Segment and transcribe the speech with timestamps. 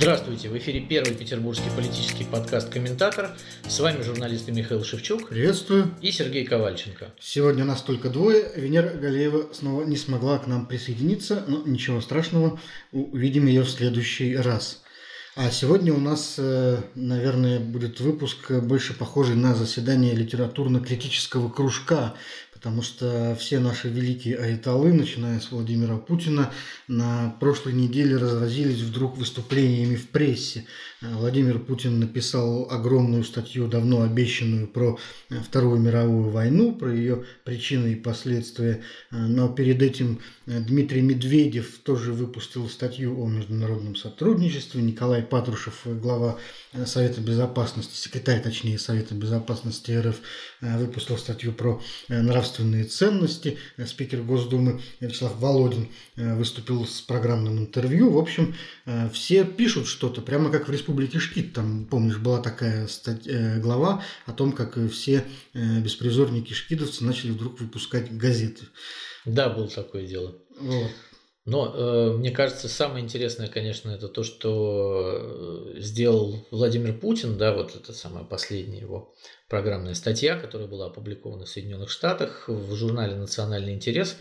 [0.00, 3.36] Здравствуйте, в эфире первый петербургский политический подкаст «Комментатор».
[3.66, 5.28] С вами журналисты Михаил Шевчук.
[5.28, 5.92] Приветствую.
[6.00, 7.12] И Сергей Ковальченко.
[7.18, 8.48] Сегодня нас только двое.
[8.54, 12.60] Венера Галеева снова не смогла к нам присоединиться, но ничего страшного,
[12.92, 14.84] увидим ее в следующий раз.
[15.34, 22.14] А сегодня у нас, э, наверное, будет выпуск больше похожий на заседание литературно-критического кружка,
[22.58, 26.52] потому что все наши великие айталы, начиная с Владимира Путина,
[26.88, 30.66] на прошлой неделе разразились вдруг выступлениями в прессе.
[31.00, 34.98] Э, Владимир Путин написал огромную статью, давно обещанную, про
[35.30, 38.82] э, Вторую мировую войну, про ее причины и последствия.
[39.10, 44.82] Э, но перед этим Дмитрий Медведев тоже выпустил статью о международном сотрудничестве.
[44.82, 46.38] Николай Патрушев, глава
[46.86, 50.16] Совета Безопасности, секретарь, точнее, Совета Безопасности РФ,
[50.62, 53.58] выпустил статью про нравственные ценности.
[53.84, 58.10] Спикер Госдумы Вячеслав Володин выступил с программным интервью.
[58.10, 58.54] В общем,
[59.12, 61.52] все пишут что-то, прямо как в республике республики Шкит.
[61.52, 67.30] Там, помнишь, была такая статья, э, глава о том, как все э, беспризорники шкидовцы начали
[67.30, 68.66] вдруг выпускать газеты.
[69.26, 70.36] Да, было такое дело.
[70.58, 70.90] Вот.
[71.44, 77.54] Но э, мне кажется, самое интересное, конечно, это то, что э, сделал Владимир Путин, да,
[77.54, 79.14] вот это самая последняя его
[79.48, 84.16] программная статья, которая была опубликована в Соединенных Штатах в журнале «Национальный интерес»,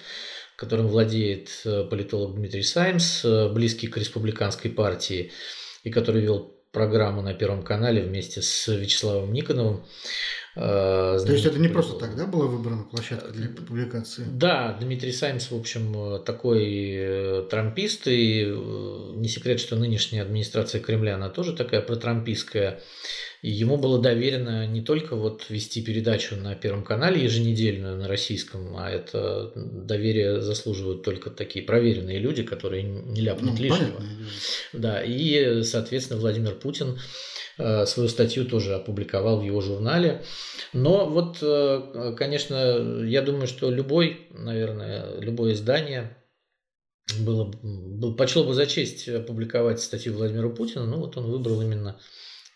[0.58, 5.32] которым владеет политолог Дмитрий Саймс, близкий к республиканской партии,
[5.84, 9.84] и который вел программу на Первом канале вместе с Вячеславом Никоновым.
[10.60, 14.26] Э, То есть это не просто тогда была выбрана площадка для публикации?
[14.32, 20.82] Да, Дмитрий Саймс, в общем, такой э, трампист, и э, не секрет, что нынешняя администрация
[20.82, 22.82] Кремля, она тоже такая протрампистская.
[23.44, 28.76] И ему было доверено не только вот вести передачу на Первом канале еженедельную на российском,
[28.76, 34.02] а это доверие заслуживают только такие проверенные люди, которые не ляпнут ну, лишнего.
[34.74, 37.00] Да, и, соответственно, Владимир Путин э,
[37.58, 40.24] свою статью тоже опубликовал в его журнале.
[40.74, 46.18] Но вот, э, конечно, я думаю, что любой, наверное, любое издание
[47.20, 47.52] было,
[48.18, 52.00] почло бы за честь опубликовать статью Владимира Путина, но вот он выбрал именно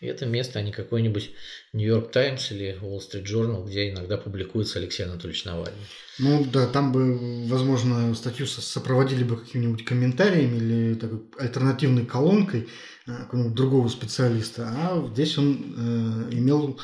[0.08, 1.30] это место, а не какой-нибудь
[1.72, 5.78] Нью-Йорк Таймс или Wall Street Journal, где иногда публикуется Алексей Анатольевич Навальный.
[6.18, 12.66] Ну да, там бы, возможно, статью сопроводили бы какими-нибудь комментариями или такой альтернативной колонкой э,
[13.06, 16.78] другого специалиста, а здесь он э, имел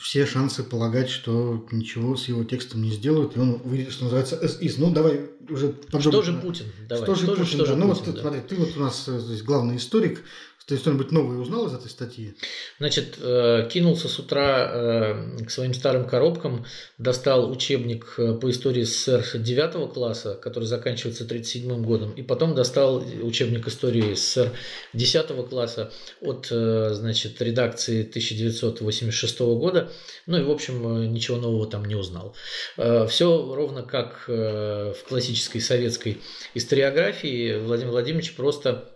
[0.00, 4.36] все шансы полагать, что ничего с его текстом не сделают, и он выйдет, что называется,
[4.36, 4.78] из.
[4.78, 6.10] Ну, давай уже подробно.
[6.10, 6.66] Что же Путин?
[6.88, 7.04] Давай.
[7.04, 7.64] Что же что Путин, что да.
[7.66, 8.20] Же ну, Путин, вот да.
[8.22, 10.22] смотри, ты вот у нас э, здесь главный историк,
[10.66, 12.34] ты что-нибудь новое узнал из этой статьи?
[12.78, 16.66] Значит, э, кинулся с утра э, к своим старым коробкам,
[16.98, 22.96] достал учебник э, по истории СССР 9 класса, который заканчивается 1937 годом, и потом достал
[23.22, 24.52] учебник истории СССР
[24.92, 29.92] 10 класса от значит, редакции 1986 года.
[30.26, 32.34] Ну и, в общем, ничего нового там не узнал.
[32.76, 36.20] Все ровно как в классической советской
[36.54, 38.95] историографии Владимир Владимирович просто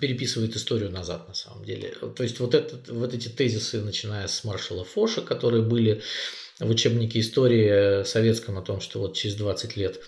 [0.00, 1.94] переписывает историю назад на самом деле.
[2.16, 6.02] То есть вот, этот, вот эти тезисы, начиная с маршала Фоша, которые были
[6.58, 10.00] в учебнике истории советском о том, что вот через 20 лет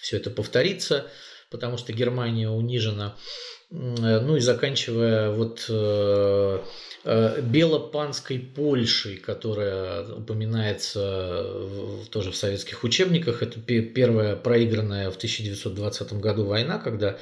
[0.00, 1.10] все это повторится,
[1.50, 3.16] потому что Германия унижена,
[3.70, 6.58] ну и заканчивая вот э,
[7.04, 11.44] э, Белопанской Польшей, которая упоминается
[12.10, 13.42] тоже в советских учебниках.
[13.42, 17.18] Это первая проигранная в 1920 году война, когда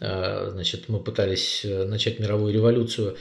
[0.00, 3.16] Э, значит, мы пытались э, начать мировую революцию,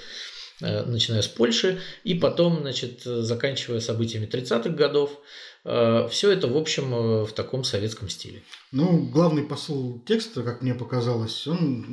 [0.62, 5.20] э, начиная с Польши, и потом, значит, заканчивая событиями 30-х годов.
[5.64, 8.44] Все это, в общем, в таком советском стиле.
[8.72, 11.86] Ну, главный посыл текста, как мне показалось, он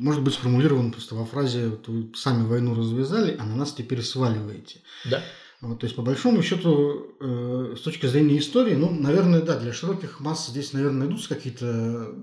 [0.00, 4.02] может быть сформулирован просто во фразе вот «Вы сами войну развязали, а на нас теперь
[4.02, 4.82] сваливаете».
[5.04, 5.22] Да.
[5.60, 9.72] Вот, то есть, по большому счету, э, с точки зрения истории, ну, наверное, да, для
[9.72, 12.14] широких масс здесь, наверное, найдутся какие-то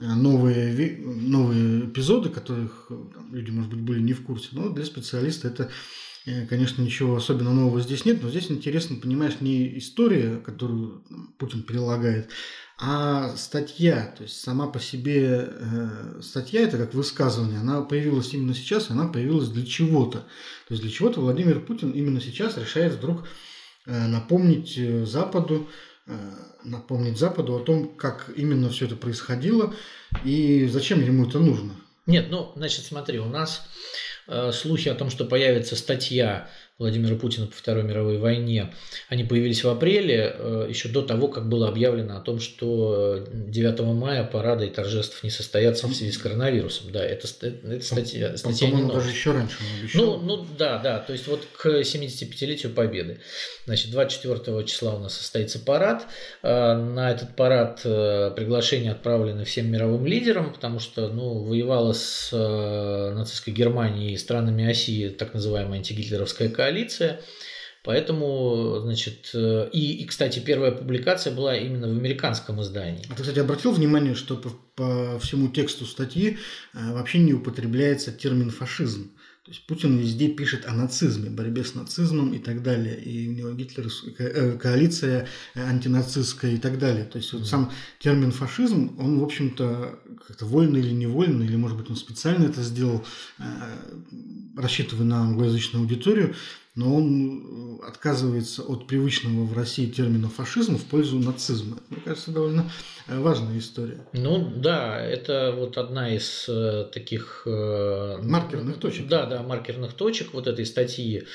[0.00, 4.48] Э, новые, новые эпизоды, которых э, там, люди, может быть, были не в курсе.
[4.52, 5.68] Но для специалиста это, э,
[6.24, 8.22] конечно, ничего особенно нового здесь нет.
[8.22, 11.02] Но здесь интересно, понимаешь, не история, которую
[11.38, 12.30] Путин прилагает,
[12.78, 14.14] а статья.
[14.16, 19.06] То есть сама по себе э, статья, это как высказывание, она появилась именно сейчас, она
[19.08, 20.18] появилась для чего-то.
[20.68, 23.26] То есть для чего-то Владимир Путин именно сейчас решает вдруг
[23.86, 24.78] э, напомнить
[25.08, 25.68] Западу,
[26.08, 26.16] Э,
[26.64, 29.74] напомнить Западу о том, как именно все это происходило
[30.24, 31.72] и зачем ему это нужно.
[32.06, 34.07] Нет, ну, значит, смотри, у нас э,
[34.52, 36.48] слухи о том, что появится статья
[36.78, 38.72] Владимира Путина по Второй мировой войне,
[39.08, 43.80] они появились в апреле, э, еще до того, как было объявлено о том, что 9
[43.94, 46.92] мая парада и торжеств не состоятся в связи с коронавирусом.
[46.92, 49.58] Да, это, это статья, статья не даже еще раньше
[49.94, 53.18] Ну, ну да, да, то есть вот к 75-летию Победы.
[53.66, 56.06] Значит, 24 числа у нас состоится парад.
[56.44, 62.30] Э, на этот парад э, приглашение отправлены всем мировым лидерам, потому что, ну, воевала с
[62.30, 67.20] нацистской Германией и странами оси так называемая антигитлеровская коалиция коалиция.
[67.84, 73.04] Поэтому, значит, э, и, и, кстати, первая публикация была именно в американском издании.
[73.08, 76.38] А ты, кстати, обратил внимание, что по, по всему тексту статьи
[76.74, 79.12] э, вообще не употребляется термин фашизм.
[79.48, 83.02] То есть Путин везде пишет о нацизме, борьбе с нацизмом и так далее.
[83.02, 87.04] И у него гитлеровская э, коалиция антинацистская и так далее.
[87.06, 91.78] То есть вот сам термин фашизм, он, в общем-то, как-то вольно или невольно, или, может
[91.78, 93.02] быть, он специально это сделал,
[94.54, 96.34] рассчитывая на англоязычную аудиторию,
[96.78, 101.78] но он э, отказывается от привычного в России термина фашизм в пользу нацизма.
[101.90, 102.70] Мне кажется, довольно
[103.08, 104.06] э, важная история.
[104.12, 107.42] Ну да, это вот одна из э, таких...
[107.46, 109.08] Маркерных точек.
[109.08, 111.26] Да, да, маркерных точек вот этой статьи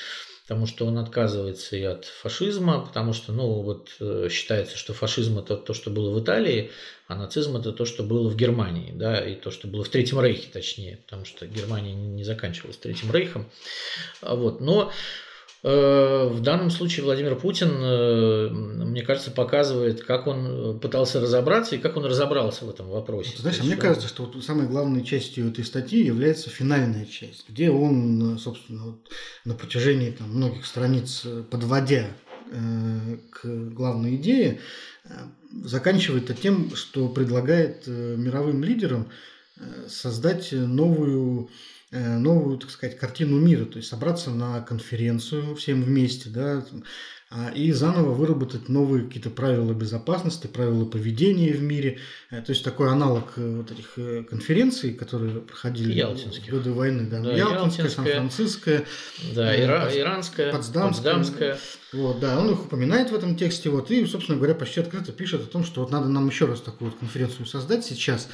[0.45, 3.97] потому что он отказывается и от фашизма, потому что, ну, вот
[4.29, 6.69] считается, что фашизм это то, что было в Италии,
[7.07, 10.19] а нацизм это то, что было в Германии, да, и то, что было в Третьем
[10.19, 13.49] Рейхе, точнее, потому что Германия не заканчивалась Третьим Рейхом,
[14.19, 14.91] а вот, но
[15.63, 21.95] в данном случае Владимир Путин, э, мне кажется, показывает, как он пытался разобраться и как
[21.95, 23.37] он разобрался в этом вопросе.
[23.37, 27.71] Знаешь, а мне кажется, что вот самой главной частью этой статьи является финальная часть, где
[27.71, 29.09] он, собственно, вот
[29.45, 32.07] на протяжении там, многих страниц, подводя
[32.51, 34.59] э, к главной идее,
[35.63, 39.09] заканчивает тем, что предлагает мировым лидерам
[39.87, 46.29] создать новую Э, новую, так сказать, картину мира, то есть собраться на конференцию всем вместе,
[46.29, 46.65] да,
[47.35, 51.97] а, и заново выработать новые какие-то правила безопасности, правила поведения в мире.
[52.29, 57.09] Э, то есть такой аналог э, вот этих конференций, которые проходили в годы войны.
[57.09, 58.85] Да, да Ялтинская, Сан-Франциская,
[59.33, 61.13] да, Ира, Иранская, Потсдамская.
[61.15, 61.57] Потсдамская.
[61.91, 65.41] Вот, да, он их упоминает в этом тексте, вот, и, собственно говоря, почти открыто пишет
[65.41, 68.29] о том, что вот надо нам еще раз такую вот конференцию создать сейчас,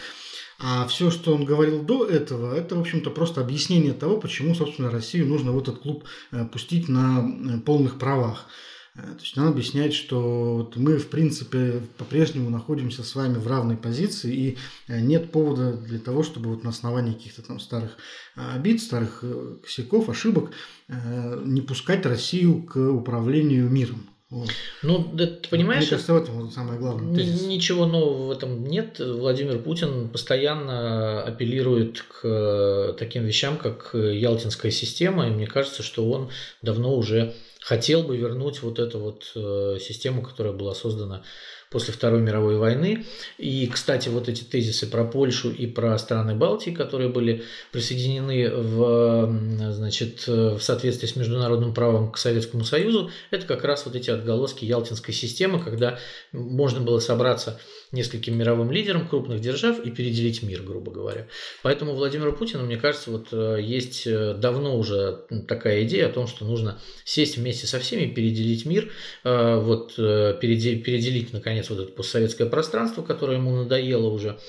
[0.62, 4.92] а все, что он говорил до этого, это, в общем-то, просто объяснение того, почему, собственно,
[4.92, 8.46] Россию нужно в этот клуб э, пустить на э, полных правах.
[8.94, 13.48] Э, то есть он объясняет, что вот мы, в принципе, по-прежнему находимся с вами в
[13.48, 14.58] равной позиции, и
[14.90, 17.96] нет повода для того, чтобы вот на основании каких-то там старых
[18.36, 19.24] обид, старых
[19.64, 20.52] косяков, ошибок
[20.90, 24.09] не пускать Россию к управлению миром.
[24.30, 24.50] Вот.
[24.84, 25.82] Ну, да, ты понимаешь...
[25.82, 27.16] Мне кажется, в этом самое главное.
[27.16, 27.48] Тезис.
[27.48, 29.00] Ничего нового в этом нет.
[29.00, 36.10] Владимир Путин постоянно апеллирует к э, таким вещам, как Ялтинская система, и мне кажется, что
[36.10, 36.30] он
[36.62, 41.24] давно уже хотел бы вернуть вот эту вот э, систему, которая была создана
[41.70, 43.06] после Второй мировой войны.
[43.38, 49.72] И, кстати, вот эти тезисы про Польшу и про страны Балтии, которые были присоединены в,
[49.72, 54.66] значит, в соответствии с международным правом к Советскому Союзу, это как раз вот эти отголоски
[54.66, 56.00] Ялтинской системы, когда
[56.32, 57.60] можно было собраться
[57.92, 61.28] нескольким мировым лидерам крупных держав и переделить мир, грубо говоря.
[61.64, 66.28] Поэтому Владимиру Путину, мне кажется, вот э, есть э, давно уже такая идея о том,
[66.28, 68.92] что нужно сесть вместе со всеми, переделить мир,
[69.24, 74.40] э, вот переделить, переделить наконец вот это постсоветское пространство, которое ему надоело уже,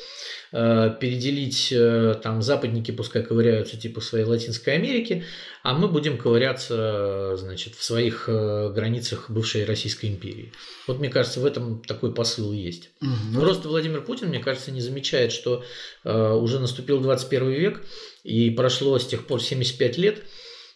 [0.52, 5.25] Э, переделить, э, там западники пускай ковыряются типа своей Латинской Америки,
[5.62, 10.52] а мы будем ковыряться, значит, в своих э, границах бывшей Российской империи.
[10.88, 12.90] Вот мне кажется, в этом такой посыл есть.
[13.00, 13.40] Угу.
[13.40, 15.64] Просто Владимир Путин, мне кажется, не замечает, что
[16.02, 17.83] уже наступил 21 век,
[18.25, 20.23] и прошло с тех пор 75 лет,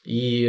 [0.04, 0.44] и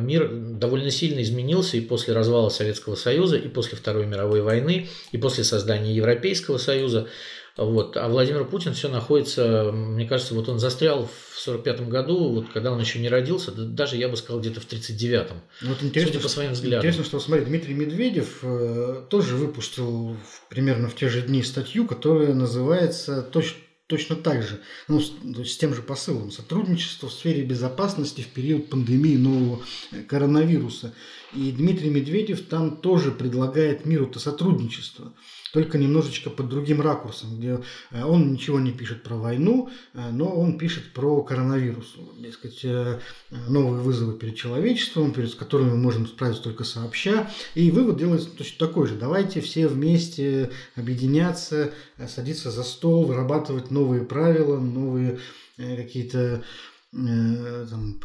[0.00, 5.18] мир довольно сильно изменился и после развала Советского Союза, и после Второй мировой войны, и
[5.18, 7.08] после создания Европейского Союза.
[7.56, 7.96] Вот.
[7.96, 12.70] А Владимир Путин все находится, мне кажется, вот он застрял в 45 году, вот когда
[12.70, 15.40] он еще не родился, даже я бы сказал где-то в 39-м.
[15.62, 16.80] Ну, вот интересно, судя по своим взглядам.
[16.80, 20.16] Интересно, что, смотри, Дмитрий Медведев э, тоже выпустил
[20.50, 25.12] примерно в те же дни статью, которая называется точно точно так же, ну, с,
[25.44, 26.30] с тем же посылом.
[26.30, 29.62] Сотрудничество в сфере безопасности в период пандемии нового
[29.92, 30.94] э, коронавируса.
[31.34, 35.12] И Дмитрий Медведев там тоже предлагает миру-то сотрудничество
[35.56, 37.60] только немножечко под другим ракурсом, где
[37.90, 41.94] э, он ничего не пишет про войну, э, но он пишет про коронавирус.
[42.18, 47.30] Дескать, э, новые вызовы перед человечеством, перед которыми мы можем справиться только сообща.
[47.54, 48.96] И вывод делается точно такой же.
[48.96, 51.72] Давайте все вместе объединяться,
[52.06, 55.20] садиться за стол, вырабатывать новые правила, новые
[55.56, 56.44] какие-то
[56.92, 58.02] там,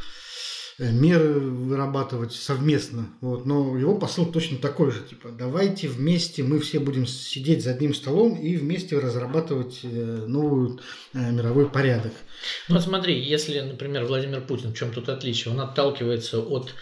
[0.89, 3.07] меры вырабатывать совместно.
[3.21, 3.45] Вот.
[3.45, 5.01] Но его посыл точно такой же.
[5.01, 10.79] Типа, давайте вместе мы все будем сидеть за одним столом и вместе разрабатывать э, новый
[11.13, 12.13] э, мировой порядок.
[12.67, 15.53] Ну вот смотри, если, например, Владимир Путин, в чем тут отличие?
[15.53, 16.73] Он отталкивается от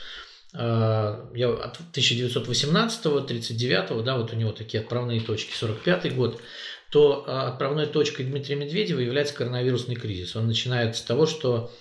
[0.51, 6.41] я от 1918 39 да, вот у него такие отправные точки, 45 год,
[6.89, 10.36] то отправной точкой Дмитрия Медведева является коронавирусный кризис.
[10.36, 11.72] Он начинает с того, что Э,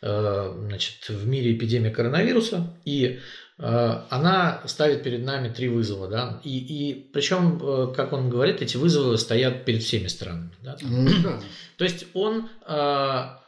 [0.00, 3.18] значит, в мире эпидемия коронавируса, и
[3.58, 8.60] э, она ставит перед нами три вызова, да, и, и причем, э, как он говорит,
[8.62, 10.76] эти вызовы стоят перед всеми странами, да.
[10.82, 11.40] Ну, да.
[11.78, 12.48] То есть он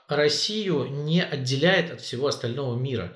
[0.09, 3.15] Россию не отделяет от всего остального мира.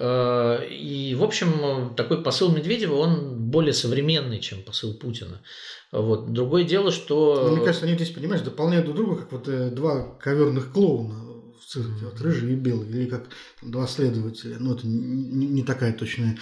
[0.00, 5.42] И, в общем, такой посыл Медведева, он более современный, чем посыл Путина.
[5.90, 6.32] Вот.
[6.32, 7.48] Другое дело, что...
[7.48, 11.27] Ну, мне кажется, они здесь, понимаешь, дополняют друг друга, как вот два коверных клоуна
[11.64, 13.28] цирке, вот рыжий и белый, или как
[13.62, 14.56] два следователя.
[14.58, 16.38] Ну, это не, не такая точная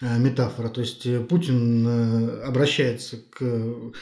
[0.00, 0.68] э, метафора.
[0.68, 3.92] То есть э, Путин э, обращается к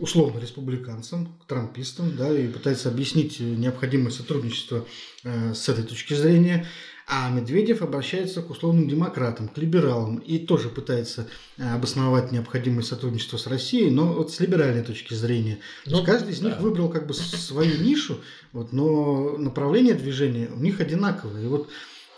[0.00, 4.86] условно республиканцам, к трампистам, да, и пытается объяснить необходимость сотрудничества
[5.22, 6.66] с этой точки зрения.
[7.06, 11.26] А Медведев обращается к условным демократам, к либералам и тоже пытается
[11.58, 15.58] э, обосновать необходимость сотрудничества с Россией, но вот с либеральной точки зрения.
[15.84, 16.48] Ну, каждый из да.
[16.48, 18.20] них выбрал как бы свою нишу,
[18.52, 21.42] вот, но направление движения у них одинаковое.
[21.42, 21.68] И вот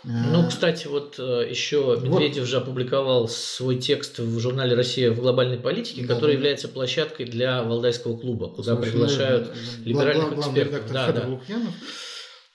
[0.05, 2.47] э, ну, кстати, вот э, еще Медведев вот.
[2.47, 6.37] же опубликовал свой текст в журнале «Россия в глобальной политике», да, который да.
[6.37, 9.53] является площадкой для Валдайского клуба, куда Слушай, приглашают
[9.83, 10.89] либеральных экспертов.
[10.93, 11.27] Да, да.
[11.27, 11.73] Лукьянов.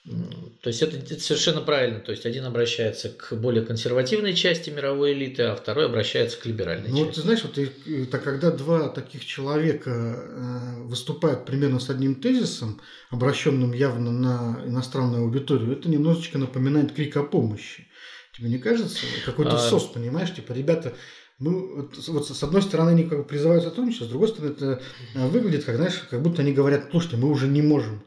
[0.05, 1.99] То есть это, это совершенно правильно.
[1.99, 6.89] То есть один обращается к более консервативной части мировой элиты, а второй обращается к либеральной
[6.89, 7.05] ну, части.
[7.05, 12.81] Вот ты знаешь, вот это когда два таких человека э, выступают примерно с одним тезисом,
[13.11, 17.87] обращенным явно на иностранную аудиторию, это немножечко напоминает крик о помощи.
[18.35, 19.05] Тебе не кажется?
[19.25, 19.59] Какой-то а...
[19.59, 20.33] сос, понимаешь?
[20.33, 20.93] Типа, ребята,
[21.39, 24.81] мы вот, вот с одной стороны они как бы призывают сотрудничество, с другой стороны это
[25.15, 28.03] э, выглядит, как знаешь, как будто они говорят, слушайте, мы уже не можем.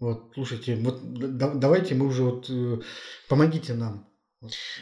[0.00, 2.80] Вот, слушайте, вот да, давайте мы уже вот э,
[3.28, 4.08] помогите нам.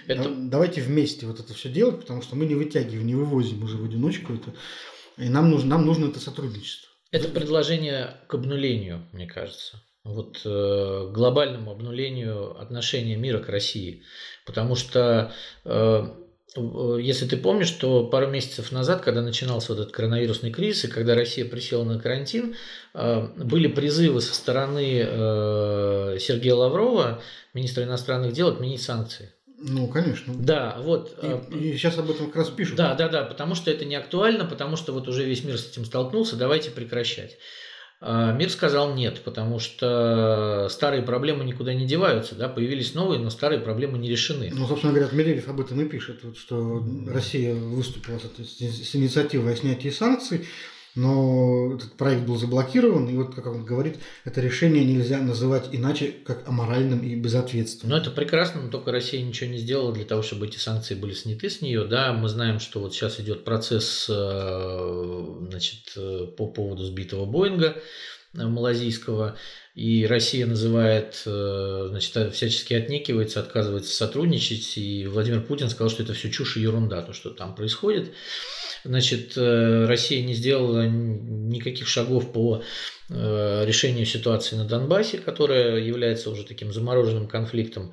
[0.07, 0.23] Это...
[0.23, 3.77] Да, давайте вместе вот это все делать, потому что мы не вытягиваем, не вывозим уже
[3.77, 4.55] в одиночку это.
[5.17, 6.89] И нам нужно, нам нужно это сотрудничество.
[7.11, 9.83] Это предложение к обнулению, мне кажется.
[10.05, 14.05] Вот э, глобальному обнулению отношения мира к России.
[14.47, 15.33] Потому что
[15.65, 16.07] Э,
[17.01, 21.15] если ты помнишь, то пару месяцев назад, когда начинался вот этот коронавирусный кризис, и когда
[21.15, 22.55] Россия присела на карантин,
[22.95, 27.23] э, были призывы со стороны э, Сергея Лаврова,
[27.55, 29.33] министра иностранных дел, отменить санкции.
[29.61, 30.35] Ну, конечно.
[30.37, 31.19] Да, вот.
[31.23, 32.77] И, и сейчас об этом как раз пишут.
[32.77, 35.71] Да, да, да, потому что это не актуально, потому что вот уже весь мир с
[35.71, 37.39] этим столкнулся, давайте прекращать.
[38.01, 43.29] А мир сказал нет, потому что старые проблемы никуда не деваются, да, появились новые, но
[43.29, 44.51] старые проблемы не решены.
[44.55, 49.55] Ну, собственно говоря, Медведев об этом и пишет, вот, что Россия выступила с, с инициативой
[49.55, 50.47] о снятии санкций,
[50.99, 56.13] но этот проект был заблокирован, и вот, как он говорит, это решение нельзя называть иначе,
[56.25, 57.97] как аморальным и безответственным.
[57.97, 61.13] Ну, это прекрасно, но только Россия ничего не сделала для того, чтобы эти санкции были
[61.13, 61.85] сняты с нее.
[61.85, 67.81] Да, мы знаем, что вот сейчас идет процесс э, значит, э, по поводу сбитого Боинга
[68.35, 69.37] э, малазийского,
[69.77, 76.29] и Россия называет, значит, всячески отнекивается, отказывается сотрудничать, и Владимир Путин сказал, что это все
[76.33, 78.13] чушь и ерунда, то, что там происходит.
[78.89, 82.63] Значит, э, Россия не сделала никаких шагов по
[83.11, 87.93] э, решению ситуации на Донбассе, которая является уже таким замороженным конфликтом.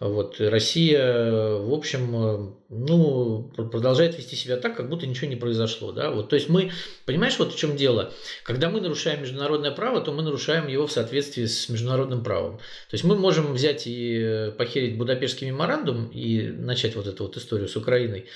[0.00, 5.92] Вот, Россия, в общем, э, ну, продолжает вести себя так, как будто ничего не произошло.
[5.92, 6.10] Да?
[6.10, 6.72] Вот, то есть мы,
[7.06, 8.12] понимаешь, вот в чем дело?
[8.42, 12.58] Когда мы нарушаем международное право, то мы нарушаем его в соответствии с международным правом.
[12.58, 17.66] То есть мы можем взять и похерить Будапештский меморандум и начать вот эту вот историю
[17.66, 18.26] с Украиной.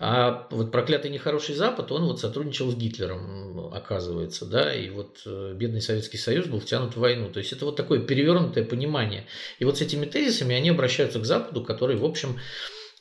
[0.00, 5.54] А вот проклятый нехороший Запад, он вот сотрудничал с Гитлером, оказывается, да, и вот э,
[5.54, 7.30] бедный Советский Союз был втянут в войну.
[7.30, 9.26] То есть это вот такое перевернутое понимание.
[9.60, 12.40] И вот с этими тезисами они обращаются к Западу, который, в общем,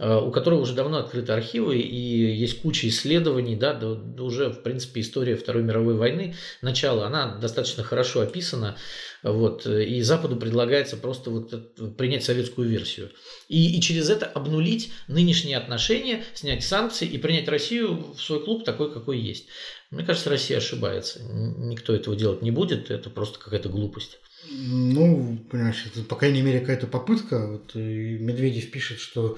[0.04, 3.90] у которого уже давно открыты архивы и есть куча исследований, да, да,
[4.22, 8.76] уже, в принципе, история Второй мировой войны, начало, она достаточно хорошо описана,
[9.22, 13.12] вот, и Западу предлагается просто вот принять советскую версию.
[13.48, 18.66] И, и через это обнулить нынешние отношения, снять санкции и принять Россию в свой клуб
[18.66, 19.48] такой, какой есть.
[19.92, 21.22] Мне кажется, Россия ошибается.
[21.24, 24.20] Никто этого делать не будет, это просто какая-то глупость.
[24.50, 27.48] Ну, понимаешь, это, по крайней мере, какая-то попытка.
[27.48, 29.38] Вот, Медведев пишет, что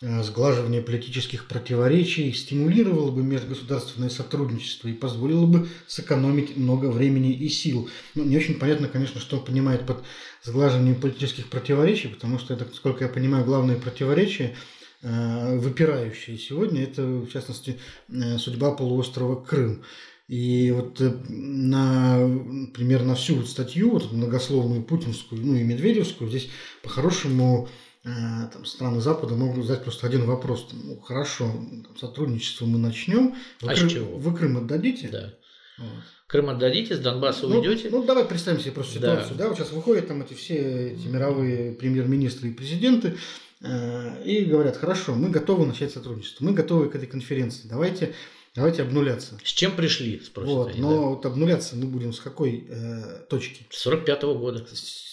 [0.00, 7.90] сглаживание политических противоречий, стимулировало бы межгосударственное сотрудничество и позволило бы сэкономить много времени и сил.
[8.14, 10.02] Ну, не очень понятно, конечно, что он понимает под
[10.42, 14.56] сглаживанием политических противоречий, потому что, это, сколько я понимаю, главное противоречие
[15.02, 17.78] э, выпирающие сегодня, это, в частности,
[18.08, 19.82] э, судьба полуострова Крым.
[20.28, 26.30] И вот э, на, например, на всю вот статью, вот многословную путинскую, ну и медведевскую,
[26.30, 26.48] здесь
[26.82, 30.68] по-хорошему э, там, страны Запада могут задать просто один вопрос.
[30.72, 33.34] Ну, хорошо, там, сотрудничество мы начнем.
[33.60, 34.16] Вы, а Крым, чего?
[34.16, 35.08] вы Крым отдадите?
[35.08, 35.34] Да.
[35.78, 35.88] Вот.
[36.26, 37.88] Крым отдадите, с Донбасса ну, уйдете?
[37.90, 39.36] Ну, давай представим себе просто ситуацию.
[39.36, 39.44] Да.
[39.44, 39.48] Да?
[39.48, 43.16] Вот сейчас выходят там эти все эти мировые премьер-министры и президенты
[43.60, 48.14] э, и говорят, хорошо, мы готовы начать сотрудничество, мы готовы к этой конференции, давайте
[48.56, 49.38] Давайте обнуляться.
[49.44, 51.00] С чем пришли, спросят вот, они, Но да?
[51.02, 53.64] вот обнуляться мы будем с какой э, точки?
[53.70, 54.66] С 45 -го года.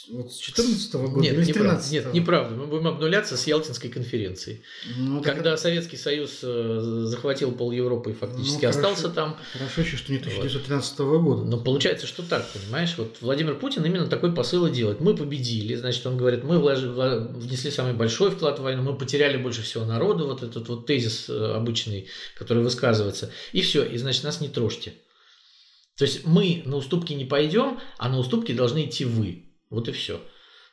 [0.09, 2.55] Вот с 14 -го года нет, или с 13 Нет, неправда.
[2.55, 4.63] Мы будем обнуляться с Ялтинской конференции.
[4.97, 5.61] Ну, Когда это...
[5.61, 9.37] Советский Союз э, захватил пол Европы и фактически ну, остался хорошо, там.
[9.53, 11.43] Хорошо еще, что не 1913 -го года.
[11.43, 12.95] Но получается, что так, понимаешь?
[12.97, 14.99] Вот Владимир Путин именно такой посыл и делает.
[14.99, 19.61] Мы победили, значит, он говорит, мы внесли самый большой вклад в войну, мы потеряли больше
[19.61, 23.26] всего народу, вот этот вот тезис э, обычный, который высказывается.
[23.51, 24.93] И все, и значит, нас не трожьте.
[25.97, 29.45] То есть мы на уступки не пойдем, а на уступки должны идти вы.
[29.69, 30.21] Вот и все.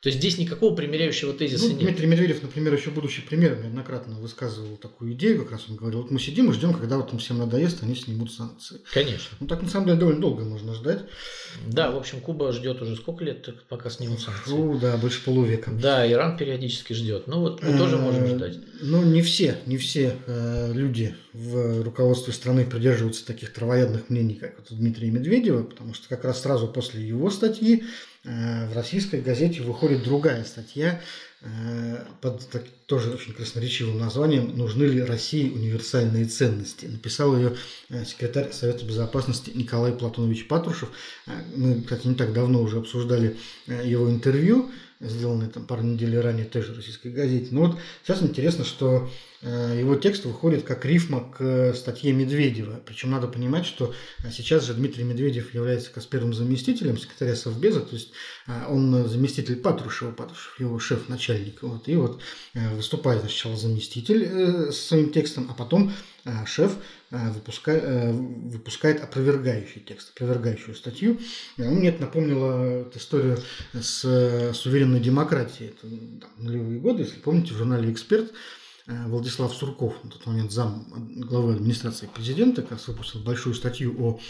[0.05, 1.81] То есть здесь никакого примеряющего тезиса ну, нет.
[1.81, 6.11] Дмитрий Медведев, например, еще будучи премьером, неоднократно высказывал такую идею, как раз он говорил, вот
[6.11, 8.83] мы сидим и ждем, когда вот им всем надоест, они снимут санкции.
[8.93, 9.35] Конечно.
[9.41, 11.05] Ну так на самом деле довольно долго можно ждать.
[11.67, 14.51] Да, в общем, Куба ждет уже сколько лет, пока снимут санкции?
[14.51, 15.71] Ну да, больше полувека.
[15.71, 17.27] Да, Иран периодически ждет.
[17.27, 18.59] Ну вот мы тоже можем э, ждать.
[18.83, 24.59] Ну не все, не все э, люди в руководстве страны придерживаются таких травоядных мнений, как
[24.59, 27.85] вот Дмитрия Медведева, потому что как раз сразу после его статьи
[28.25, 31.01] в российской газете выходит другая статья
[31.43, 36.87] э, под так, тоже очень красноречивым названием «Нужны ли России универсальные ценности?».
[36.87, 37.55] Написал ее
[37.91, 40.91] э, секретарь Совета Безопасности Николай Платонович Патрушев.
[41.55, 44.71] Мы, кстати, не так давно уже обсуждали его интервью
[45.09, 47.49] сделанный там пару недель ранее той же российской газете.
[47.51, 49.11] Но вот сейчас интересно, что
[49.43, 52.81] э, его текст выходит как рифма к статье Медведева.
[52.85, 53.95] Причем надо понимать, что
[54.31, 58.13] сейчас же Дмитрий Медведев является как первым заместителем секретаря Совбеза, то есть
[58.47, 61.63] э, он заместитель Патрушева, Патрушев его шеф-начальник.
[61.63, 62.21] Вот, и вот
[62.55, 65.93] э, выступает сначала заместитель с своим текстом, а потом
[66.47, 66.77] шеф
[67.11, 71.21] выпускает, выпускает опровергающий текст, опровергающую статью.
[71.57, 73.39] Мне это напомнило историю
[73.73, 75.67] с суверенной демократии.
[75.67, 75.89] Это
[76.21, 78.33] там, нулевые годы, если помните, в журнале «Эксперт»
[78.87, 83.95] э, Владислав Сурков, на тот момент зам главы администрации президента, как раз выпустил большую статью
[83.99, 84.21] о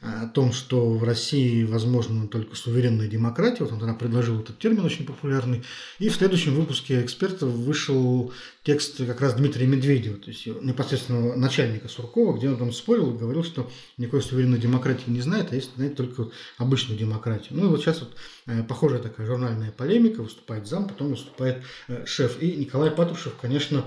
[0.00, 3.64] о том, что в России возможна только суверенная демократия.
[3.64, 5.62] Вот он тогда предложил этот термин очень популярный.
[5.98, 8.32] И в следующем выпуске экспертов вышел
[8.62, 13.18] текст как раз Дмитрия Медведева, то есть непосредственного начальника Суркова, где он там спорил и
[13.18, 16.28] говорил, что никакой суверенной демократии не знает, а есть знает только
[16.58, 17.58] обычную демократию.
[17.58, 18.14] Ну и вот сейчас вот
[18.46, 22.42] э, похожая такая журнальная полемика, выступает зам, потом выступает э, шеф.
[22.42, 23.84] И Николай Патрушев, конечно,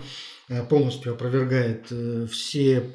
[0.47, 1.91] э, полностью опровергает
[2.31, 2.89] все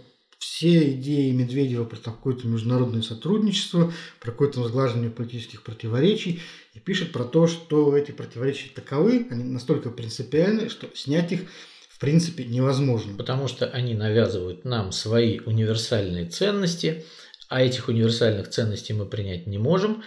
[0.45, 6.41] все идеи Медведева про какое-то международное сотрудничество, про какое-то сглаживание политических противоречий,
[6.75, 11.41] и пишет про то, что эти противоречия таковы, они настолько принципиальны, что снять их
[11.89, 13.17] в принципе невозможно.
[13.17, 17.05] Потому что они навязывают нам свои универсальные ценности–
[17.55, 20.03] а этих универсальных ценностей мы принять не можем,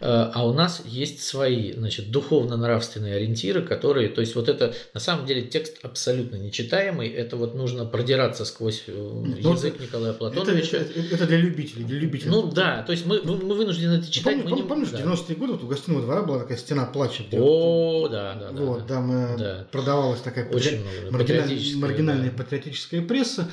[0.00, 5.00] э, а у нас есть свои, значит, духовно-нравственные ориентиры, которые, то есть вот это, на
[5.00, 10.76] самом деле, текст абсолютно нечитаемый, это вот нужно продираться сквозь э, Но язык Николая Платоновича.
[10.76, 12.30] Это, это, это для любителей, для любителей.
[12.32, 14.36] Ну да, то есть мы, мы вынуждены это читать.
[14.36, 14.68] Помню, мы не...
[14.68, 15.00] Помнишь, да.
[15.00, 17.22] 90-е годы вот у гостиного двора была такая стена плача.
[17.32, 18.94] О, вот, да, да, вот, да.
[18.94, 19.66] Там э, да.
[19.72, 22.36] продавалась такая Очень много, маргинальная, маргинальная да.
[22.36, 23.48] патриотическая пресса.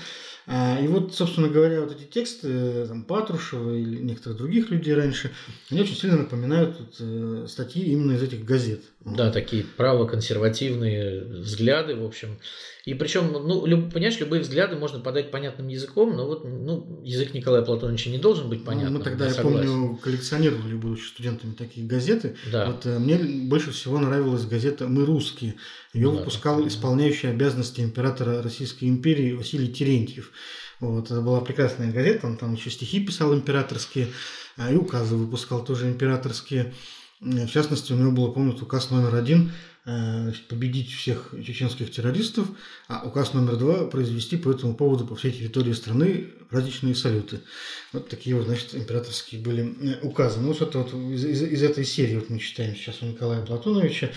[0.50, 4.96] А, и вот, собственно говоря, вот эти тексты э, там, Патрушева или некоторых других людей
[4.96, 5.32] раньше,
[5.70, 8.80] они очень сильно напоминают вот, э, статьи именно из этих газет.
[9.04, 12.40] Да, такие правоконсервативные взгляды, в общем.
[12.88, 17.34] И причем, ну, люб, понимаешь, любые взгляды можно подать понятным языком, но вот ну, язык
[17.34, 18.94] Николая Платоновича не должен быть понятным.
[18.94, 22.38] Ну, мы тогда, я, я помню, коллекционировали, будучи студентами, такие газеты.
[22.50, 22.68] Да.
[22.68, 25.56] Вот э, мне больше всего нравилась газета «Мы русские».
[25.94, 30.32] Ее да, выпускал так, исполняющий обязанности императора Российской империи Василий Терентьев.
[30.80, 34.08] Вот, это была прекрасная газета, он там еще стихи писал императорские,
[34.56, 36.74] а и указы выпускал тоже императорские.
[37.20, 39.52] В частности, у него было, помню, указ номер один
[39.86, 42.48] э, победить всех чеченских террористов,
[42.88, 47.42] а указ номер два произвести по этому поводу по всей территории страны праздничные салюты.
[47.92, 50.40] Вот такие вот, значит, императорские были э, указы.
[50.40, 53.44] Ну, вот это вот из, из, из этой серии вот мы читаем сейчас у Николая
[53.44, 54.12] Платоновича.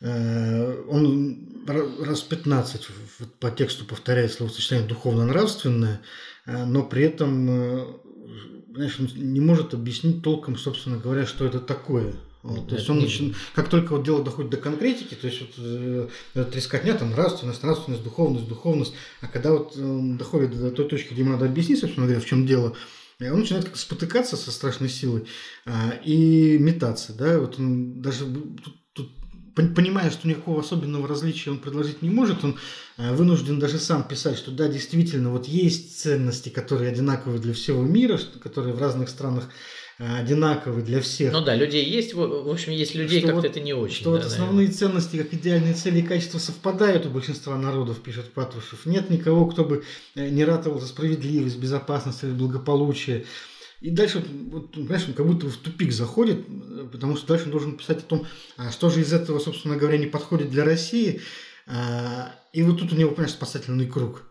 [0.00, 2.88] он раз 15
[3.38, 6.00] по тексту повторяет словосочетание духовно-нравственное,
[6.46, 8.00] но при этом
[8.78, 12.14] знаешь, не может объяснить толком, собственно говоря, что это такое.
[12.44, 13.34] Вот, то есть он начи...
[13.54, 16.08] как только вот дело доходит до конкретики, то есть вот э,
[16.52, 21.22] трескотня, там нравственность, нравственность, духовность, духовность, а когда вот он доходит до той точки, где
[21.22, 22.76] ему надо объяснить, собственно говоря, в чем дело,
[23.20, 25.26] он начинает как-то спотыкаться со страшной силой
[25.66, 28.76] а, и метаться, да, вот он даже тут
[29.74, 32.58] понимая, что никакого особенного различия он предложить не может, он
[32.96, 37.82] э, вынужден даже сам писать, что да, действительно, вот есть ценности, которые одинаковы для всего
[37.82, 39.44] мира, которые в разных странах
[39.98, 41.32] э, одинаковы для всех.
[41.32, 43.96] Ну да, людей есть, в общем, есть людей, как-то вот, это не очень.
[43.96, 48.32] Что да, вот основные ценности, как идеальные цели и качества совпадают у большинства народов, пишет
[48.32, 48.86] Патрушев.
[48.86, 53.26] Нет никого, кто бы э, не ратовал за справедливость, безопасность или благополучие.
[53.80, 56.44] И дальше, вот, понимаешь, он как будто в тупик заходит,
[56.90, 59.98] потому что дальше он должен писать о том, а что же из этого, собственно говоря,
[59.98, 61.20] не подходит для России.
[61.66, 64.22] А, и вот тут у него, понимаешь, спасательный круг,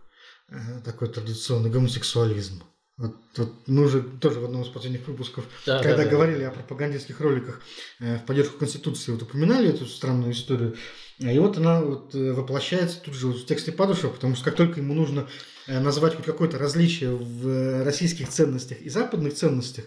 [0.49, 2.63] э, такой традиционный гомосексуализм.
[2.97, 6.49] Вот, вот мы уже тоже в одном из последних выпусков, да, когда да, говорили да.
[6.49, 7.61] о пропагандистских роликах
[7.99, 10.75] э, в поддержку Конституции, вот упоминали эту странную историю.
[11.19, 14.81] И вот она вот э, воплощается тут же в тексте Падушева, потому что как только
[14.81, 15.29] ему нужно Э,
[15.67, 19.85] назвать хоть какое-то различие в российских ценностях и западных ценностях,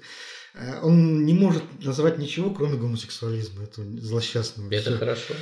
[0.54, 3.64] э, он не может называть ничего, кроме гомосексуализма.
[3.64, 4.66] Это злосчастно.
[4.70, 4.98] Это Все.
[4.98, 5.34] хорошо.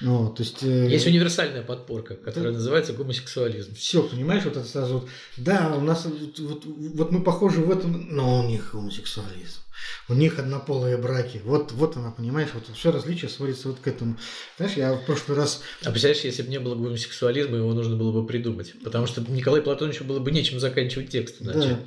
[0.00, 3.74] Ну, то есть, э, есть универсальная подпорка, которая это, называется гомосексуализм.
[3.74, 7.70] Все, понимаешь, вот это сразу вот, да, у нас вот, вот, вот мы похожи в
[7.70, 9.60] этом, но у них гомосексуализм.
[10.08, 11.40] У них однополые браки.
[11.44, 14.16] Вот, вот она, понимаешь, вот все различие сводится вот к этому.
[14.56, 15.62] Знаешь, я в прошлый раз...
[15.82, 18.74] А представляешь, если бы не было гомосексуализма, его нужно было бы придумать.
[18.84, 21.36] Потому что Николай Платоновичу было бы нечем заканчивать текст.
[21.40, 21.58] Иначе.
[21.58, 21.80] Да.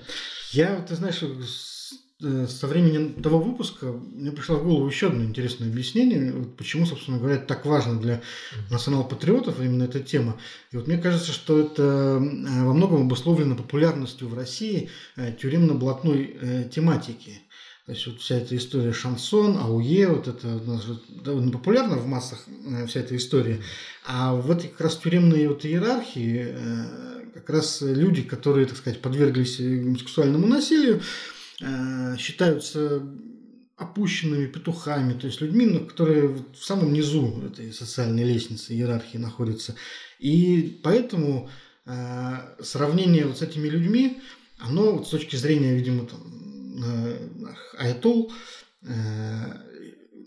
[0.52, 1.22] Я, ты знаешь,
[2.22, 7.18] Э, со времени того выпуска мне пришло в голову еще одно интересное объяснение, почему, собственно
[7.18, 8.22] говоря, это так важно для
[8.70, 10.38] национал-патриотов именно эта тема.
[10.72, 16.70] И вот мне кажется, что это э, во многом обусловлено популярностью в России э, тюремно-блатной
[16.70, 17.42] тематики.
[17.90, 20.86] То есть вот вся эта история шансон, ауе, вот это у нас
[21.24, 22.46] довольно популярно в массах
[22.88, 23.62] вся эта история.
[24.06, 26.54] А в этой как раз тюремной вот иерархии
[27.34, 31.02] как раз люди, которые, так сказать, подверглись сексуальному насилию,
[31.62, 33.04] Э, считаются
[33.76, 39.76] опущенными петухами, то есть людьми, которые в самом низу этой социальной лестницы, иерархии находятся.
[40.20, 41.50] И поэтому
[41.86, 44.22] э, сравнение вот с этими людьми,
[44.58, 46.20] оно вот с точки зрения, видимо, там,
[46.84, 47.30] э,
[47.78, 48.32] Айтол,
[48.82, 48.90] э,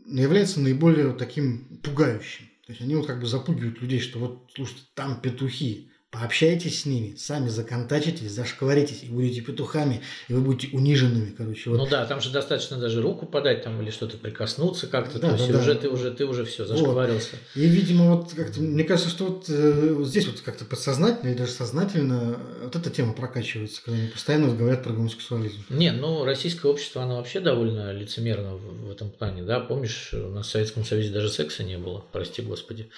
[0.06, 2.46] является наиболее таким пугающим.
[2.66, 6.84] То есть они вот как бы запугивают людей, что вот, слушайте, там петухи, Пообщайтесь с
[6.84, 11.70] ними, сами законтачитесь, зашкваритесь и будете петухами, и вы будете униженными, короче.
[11.70, 11.78] Вот.
[11.78, 15.36] Ну да, там же достаточно даже руку подать там или что-то прикоснуться как-то, да, то
[15.36, 15.80] есть да, уже да.
[15.80, 17.36] ты уже ты уже все зашкварился.
[17.54, 17.62] Вот.
[17.62, 21.52] И видимо вот как-то мне кажется, что вот, э, здесь вот как-то подсознательно или даже
[21.52, 25.64] сознательно вот эта тема прокачивается, когда они постоянно говорят про гомосексуализм.
[25.70, 30.28] Не, ну российское общество оно вообще довольно лицемерно в, в этом плане, да, помнишь, у
[30.28, 32.90] нас в Советском Союзе даже секса не было, прости господи,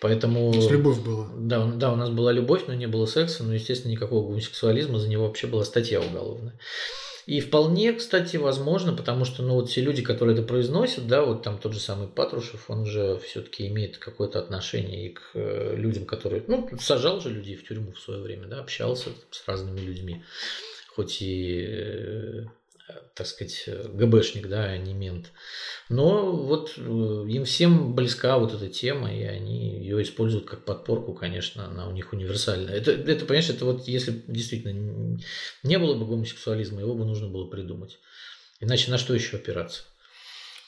[0.00, 0.52] поэтому.
[0.52, 1.28] То есть любовь была.
[1.36, 4.98] Да, да, у нас была любовь любовь, но не было секса, но, естественно, никакого гомосексуализма,
[4.98, 6.58] за него вообще была статья уголовная.
[7.26, 11.42] И вполне, кстати, возможно, потому что, ну, вот все люди, которые это произносят, да, вот
[11.42, 16.04] там тот же самый Патрушев, он же все-таки имеет какое-то отношение и к э, людям,
[16.04, 20.22] которые, ну, сажал же людей в тюрьму в свое время, да, общался с разными людьми,
[20.94, 22.44] хоть и э,
[23.14, 25.32] так сказать, ГБшник, да, а не мент.
[25.88, 31.14] Но вот э, им всем близка вот эта тема, и они ее используют как подпорку,
[31.14, 32.74] конечно, она у них универсальная.
[32.74, 35.18] Это, это понимаешь, это вот если действительно
[35.62, 37.98] не было бы гомосексуализма, его бы нужно было придумать.
[38.60, 39.82] Иначе на что еще опираться?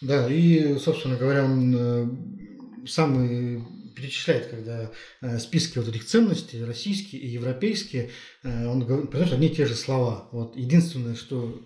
[0.00, 7.22] Да, и, собственно говоря, он э, сам перечисляет, когда э, списки вот этих ценностей, российские
[7.22, 8.10] и европейские,
[8.44, 10.28] он говорит, понимаешь, одни и те же слова.
[10.30, 11.60] Вот единственное, что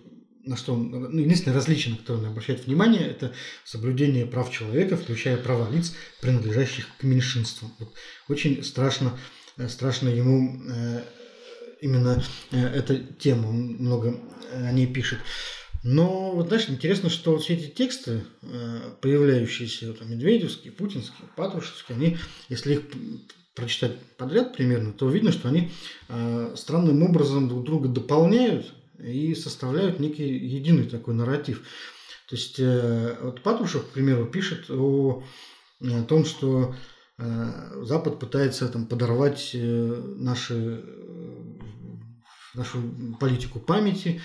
[0.45, 5.37] на что ну, единственное различие, на которое он обращает внимание, это соблюдение прав человека, включая
[5.37, 7.71] права лиц, принадлежащих к меньшинству.
[7.79, 7.93] Вот.
[8.27, 9.17] Очень страшно,
[9.57, 11.03] э, страшно ему э,
[11.81, 14.19] именно э, эта тема, он много
[14.51, 15.19] о ней пишет.
[15.83, 18.23] Но, вот, знаешь, интересно, что все эти тексты,
[19.01, 22.81] появляющиеся, вот, Медведевские, Путинские, Патрушевские, они, если их
[23.53, 25.71] прочитать подряд примерно, то видно, что они
[26.55, 31.63] странным образом друг друга дополняют, и составляют некий единый такой нарратив.
[32.29, 35.23] То есть э, вот Патрушев, к примеру, пишет о,
[35.81, 36.75] о том, что
[37.17, 40.83] э, Запад пытается там, подорвать э, наши
[42.55, 42.83] нашу
[43.19, 44.21] политику памяти,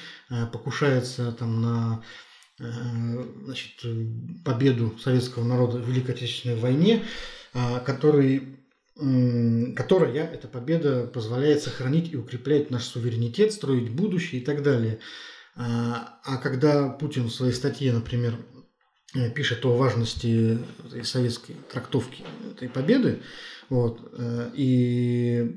[0.52, 2.04] покушается там на
[2.58, 3.82] значит,
[4.44, 7.02] победу советского народа в Великой Отечественной войне.
[7.86, 8.57] который
[8.98, 14.98] которая, эта победа, позволяет сохранить и укреплять наш суверенитет, строить будущее и так далее.
[15.54, 18.34] А, а когда Путин в своей статье, например,
[19.14, 20.58] э, пишет о важности
[21.04, 23.20] советской трактовки этой победы,
[23.68, 25.54] вот, э, и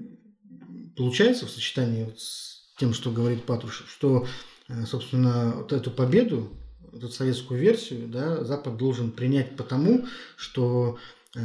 [0.95, 4.27] получается в сочетании вот с тем, что говорит Патрушев, что,
[4.67, 6.51] э, собственно, вот эту победу,
[6.93, 10.99] эту советскую версию, да, Запад должен принять потому, что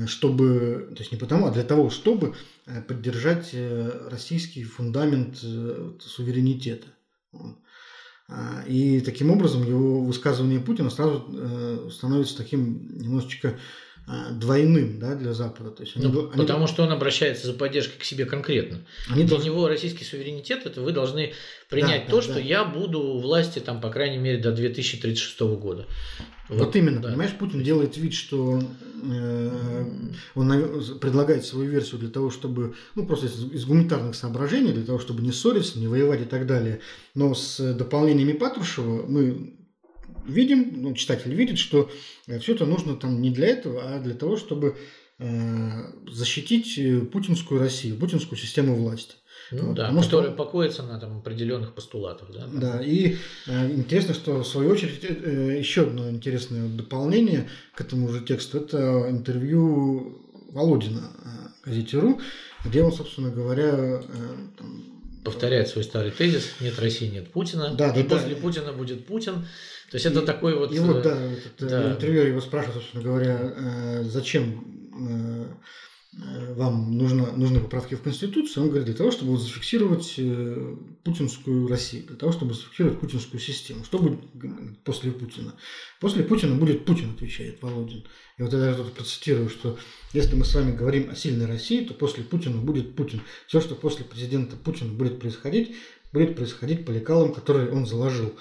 [0.06, 2.34] чтобы, то есть не потому, а для того, чтобы
[2.66, 6.88] э, поддержать э, российский фундамент суверенитета.
[8.28, 13.56] А, и таким образом его высказывание Путина сразу становится таким немножечко
[14.06, 15.70] двойным да, для Запада.
[15.70, 18.78] То есть они, ну, они, потому что он обращается за поддержкой к себе конкретно.
[19.08, 19.46] Они для должны...
[19.46, 21.32] него российский суверенитет это вы должны
[21.68, 22.40] принять да, то, да, что да.
[22.40, 25.86] я буду у власти там по крайней мере до 2036 года.
[26.48, 27.08] Вот, вот именно, да.
[27.08, 28.62] понимаешь, Путин делает вид, что
[29.02, 29.84] э,
[30.36, 30.48] он
[31.00, 35.22] предлагает свою версию для того, чтобы, ну просто из, из гуманитарных соображений, для того, чтобы
[35.22, 36.80] не ссориться, не воевать и так далее.
[37.16, 39.55] Но с дополнениями Патрушева мы
[40.26, 41.90] видим, ну, читатель видит, что
[42.26, 44.76] э, все это нужно там не для этого, а для того, чтобы
[45.18, 45.70] э,
[46.10, 49.16] защитить э, путинскую Россию, путинскую систему власти.
[49.52, 52.30] Ну вот, да, потому которая что, покоится на там, определенных постулатах.
[52.32, 57.80] Да, да и э, интересно, что в свою очередь э, еще одно интересное дополнение к
[57.80, 62.20] этому же тексту это интервью Володина э, газете.ру,
[62.64, 64.02] где он, собственно говоря, э,
[64.58, 64.95] там,
[65.26, 68.40] повторяет свой старый тезис «нет России, нет Путина», да, и да, после да.
[68.40, 69.44] Путина будет Путин.
[69.90, 70.72] То есть это такой вот...
[70.72, 71.90] И вот, да, этот, да.
[71.90, 75.54] интервью его спрашивают, собственно говоря, э, зачем э, э,
[76.56, 80.18] вам нужно, нужны поправки в Конституцию, он говорит, для того, чтобы зафиксировать
[81.04, 83.84] путинскую Россию, для того, чтобы зафиксировать путинскую систему.
[83.84, 84.20] Что будет
[84.84, 85.54] после Путина?
[86.00, 88.04] После Путина будет Путин, отвечает Володин.
[88.38, 89.78] И вот я даже тут процитирую, что
[90.14, 93.20] если мы с вами говорим о сильной России, то после Путина будет Путин.
[93.46, 95.76] Все, что после президента Путина будет происходить,
[96.12, 98.34] будет происходить по лекалам, которые он заложил.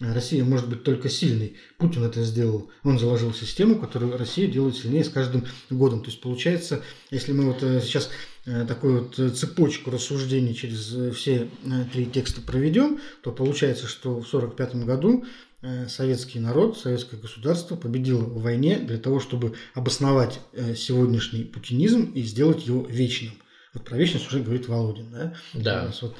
[0.00, 1.56] Россия может быть только сильной.
[1.76, 2.70] Путин это сделал.
[2.84, 6.00] Он заложил систему, которую Россия делает сильнее с каждым годом.
[6.00, 8.08] То есть получается, если мы вот э, сейчас
[8.46, 11.48] э, такую вот цепочку рассуждений через э, все
[11.92, 15.24] три текста проведем, то получается, что в 1945 году
[15.88, 20.40] советский народ, советское государство победило в войне для того, чтобы обосновать
[20.74, 23.34] сегодняшний путинизм и сделать его вечным.
[23.72, 25.34] Вот про вечность уже говорит Володин, да?
[25.54, 25.92] Да.
[26.02, 26.16] Вот,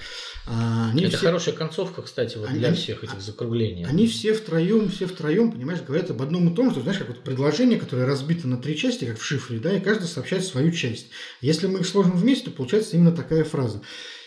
[0.46, 1.26] а, они Это все...
[1.26, 3.84] хорошая концовка, кстати, вот они, для всех этих закруглений.
[3.84, 7.24] Они все втроем, все втроем, понимаешь, говорят об одном и том же, знаешь, как вот
[7.24, 11.08] предложение, которое разбито на три части, как в шифре, да, и каждый сообщает свою часть.
[11.40, 13.82] Если мы их сложим вместе, то получается именно такая фраза.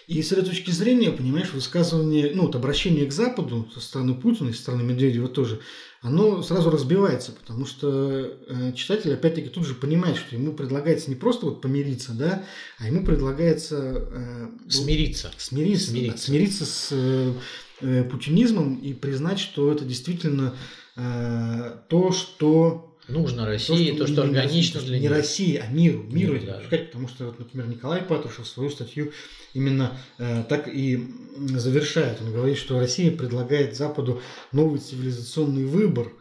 [0.08, 4.50] И с этой точки зрения, понимаешь, высказывание, ну, вот обращение к Западу со стороны Путина
[4.50, 5.62] и со стороны Медведева тоже,
[6.04, 11.16] оно сразу разбивается, потому что э, читатель, опять-таки, тут же понимает, что ему предлагается не
[11.16, 12.44] просто вот помириться, да,
[12.78, 14.06] а ему предлагается...
[14.12, 15.32] Э, смириться.
[15.38, 16.18] Смириться, смириться.
[16.18, 17.34] Да, смириться с э,
[17.80, 20.54] э, путинизмом и признать, что это действительно
[20.98, 26.04] э, то, что нужно России, то, что, то, что органично для Не России, а миру.
[26.04, 26.62] Миру, Мир, да.
[26.66, 29.12] сказать, потому что, вот, например, Николай Патрушев свою статью
[29.54, 32.22] именно э, так и завершает.
[32.22, 36.14] Он говорит, что Россия предлагает Западу новый цивилизационный выбор.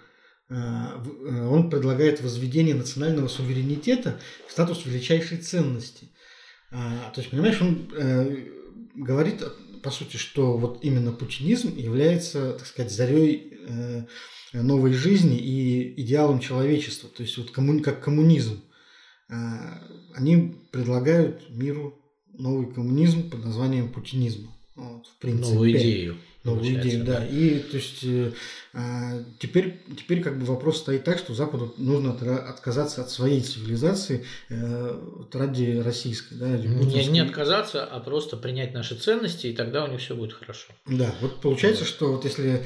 [0.48, 6.10] Э, э, он предлагает возведение национального суверенитета в статус величайшей ценности.
[6.70, 6.76] Э,
[7.14, 8.46] то есть, понимаешь, он э,
[8.94, 9.42] говорит,
[9.82, 14.04] по сути, что вот именно путинизм является, так сказать, зарей э,
[14.52, 18.62] новой жизни и идеалом человечества, то есть вот коммуни, как коммунизм.
[19.30, 19.82] А,
[20.14, 21.98] они предлагают миру
[22.32, 24.50] новый коммунизм под названием путинизм.
[24.74, 25.54] Вот, в принципе.
[25.54, 26.16] Новую идею.
[26.44, 27.20] Новую идею, да.
[27.20, 27.26] да.
[27.26, 28.32] И то есть э,
[28.72, 34.24] а, теперь, теперь как бы вопрос стоит так, что Западу нужно отказаться от своей цивилизации
[34.48, 35.00] э,
[35.32, 36.34] ради российской.
[36.34, 40.32] Да, не, не отказаться, а просто принять наши ценности, и тогда у них все будет
[40.32, 40.72] хорошо.
[40.86, 41.88] Да, вот получается, да.
[41.88, 42.62] что вот если Э,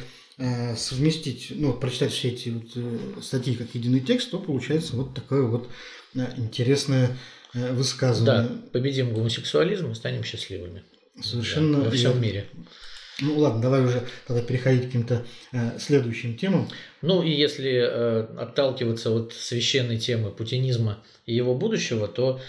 [0.77, 5.43] совместить, ну, прочитать все эти вот э, статьи как единый текст, то получается вот такое
[5.43, 5.69] вот
[6.15, 7.17] э, интересное
[7.55, 8.49] высказывание.
[8.49, 10.85] Да, победим гомосексуализм и станем счастливыми.
[11.23, 12.47] Совершенно да, во всем мире.
[13.21, 16.69] Ну ладно, давай уже тогда переходить к каким-то э, следующим темам.
[17.01, 22.41] Ну и если э, отталкиваться от священной темы путинизма и его будущего, то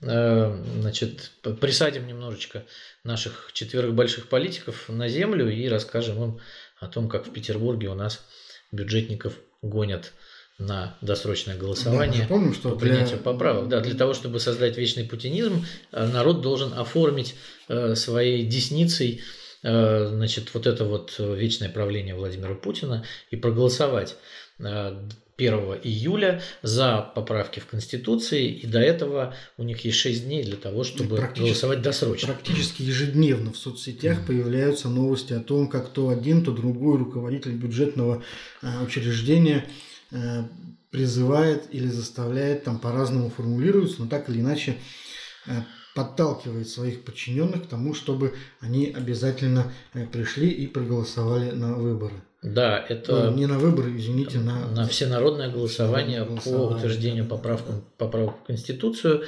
[0.00, 2.66] э, значит, присадим немножечко
[3.04, 6.40] наших четверых больших политиков на землю и расскажем им
[6.80, 8.24] о том, как в Петербурге у нас
[8.72, 10.12] бюджетников гонят
[10.58, 13.18] на досрочное голосование да, помним, что по принятию для...
[13.18, 13.68] поправок.
[13.68, 17.36] Да, для того, чтобы создать вечный путинизм, э, народ должен оформить
[17.68, 19.20] э, своей десницей
[19.62, 24.16] э, значит, вот это вот вечное правление Владимира Путина и проголосовать.
[25.38, 30.56] 1 июля за поправки в Конституции, и до этого у них есть 6 дней для
[30.56, 32.32] того, чтобы голосовать досрочно.
[32.34, 34.26] Практически ежедневно в соцсетях mm-hmm.
[34.26, 38.24] появляются новости о том, как то один, то другой руководитель бюджетного
[38.62, 39.64] э, учреждения
[40.10, 40.42] э,
[40.90, 44.76] призывает или заставляет, там по-разному формулируется, но так или иначе
[45.46, 45.52] э,
[45.94, 49.72] подталкивает своих подчиненных к тому, чтобы они обязательно
[50.12, 52.22] пришли и проголосовали на выборы.
[52.40, 53.30] Да, это...
[53.30, 54.68] Ну, не на выборы, извините, на...
[54.68, 57.64] На всенародное голосование, голосование по утверждению поправок,
[57.96, 59.24] поправок в Конституцию.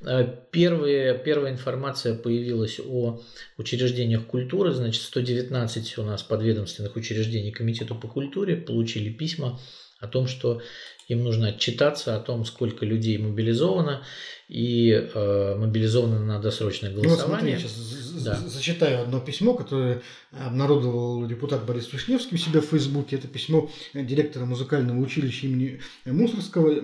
[0.00, 3.20] Э, первые, первая информация появилась о
[3.58, 4.72] учреждениях культуры.
[4.72, 9.60] Значит, 119 у нас подведомственных учреждений Комитету по культуре получили письма
[10.00, 10.62] о том, что
[11.08, 14.02] им нужно отчитаться о том, сколько людей мобилизовано
[14.48, 17.56] и э, мобилизовано на досрочное голосование.
[17.56, 18.48] Ну, вот смотри, сейчас да.
[18.48, 23.16] зачитаю одно письмо, которое обнародовал депутат Борис Вишневский у себя в Фейсбуке.
[23.16, 26.82] Это письмо директора музыкального училища имени Мусорского э,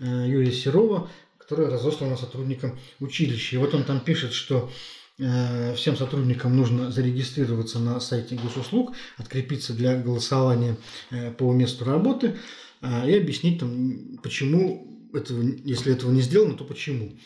[0.00, 3.56] Юрия Серова, которое разослано сотрудникам училища.
[3.56, 4.70] И вот он там пишет, что
[5.18, 10.76] э, всем сотрудникам нужно зарегистрироваться на сайте госуслуг, открепиться для голосования
[11.10, 12.36] э, по месту работы–
[12.82, 17.18] и объяснить там, почему этого, если этого не сделано, то почему.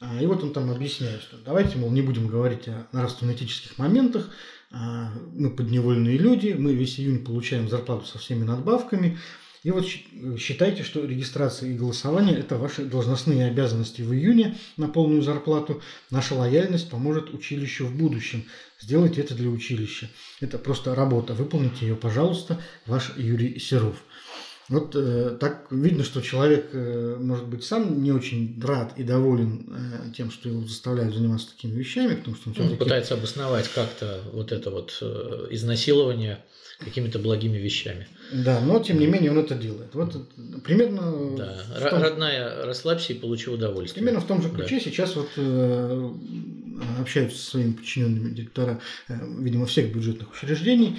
[0.00, 4.30] А, и вот он там объясняет, что давайте, мол, не будем говорить о нравственно-этических моментах,
[4.70, 9.18] а, мы подневольные люди, мы весь июнь получаем зарплату со всеми надбавками,
[9.62, 9.86] и вот
[10.38, 15.82] считайте, что регистрация и голосование– это ваши должностные обязанности в июне на полную зарплату.
[16.10, 18.46] Наша лояльность поможет училищу в будущем.
[18.80, 20.08] Сделайте это для училища.
[20.40, 21.34] Это просто работа.
[21.34, 24.02] Выполните ее, пожалуйста, ваш Юрий Серов.
[24.70, 29.66] Вот э, так видно, что человек, э, может быть, сам не очень рад и доволен
[29.68, 34.20] э, тем, что его заставляют заниматься такими вещами, потому что он, он пытается обосновать как-то
[34.32, 36.44] вот это вот э, изнасилование
[36.78, 38.06] какими-то благими вещами.
[38.32, 39.92] Да, но тем не менее он это делает.
[39.94, 40.16] Вот
[40.62, 41.36] примерно.
[41.36, 41.90] Да.
[41.90, 42.00] Том...
[42.00, 44.04] Родная, расслабься и получи удовольствие.
[44.04, 44.84] Примерно в том же ключе да.
[44.84, 46.10] сейчас вот э,
[47.00, 50.98] общаются со своими подчиненными директора, э, видимо, всех бюджетных учреждений.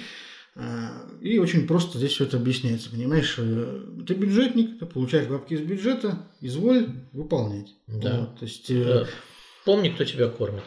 [0.54, 2.90] А, и очень просто здесь все это объясняется.
[2.90, 7.74] Понимаешь, э, ты бюджетник, ты получаешь бабки из бюджета, изволь выполнять.
[7.86, 8.20] Да.
[8.20, 9.06] Вот, то есть, да.
[9.64, 10.64] Помни, кто тебя кормит.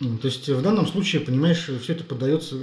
[0.00, 2.58] Ну, то есть в данном случае, понимаешь, все это подается, э,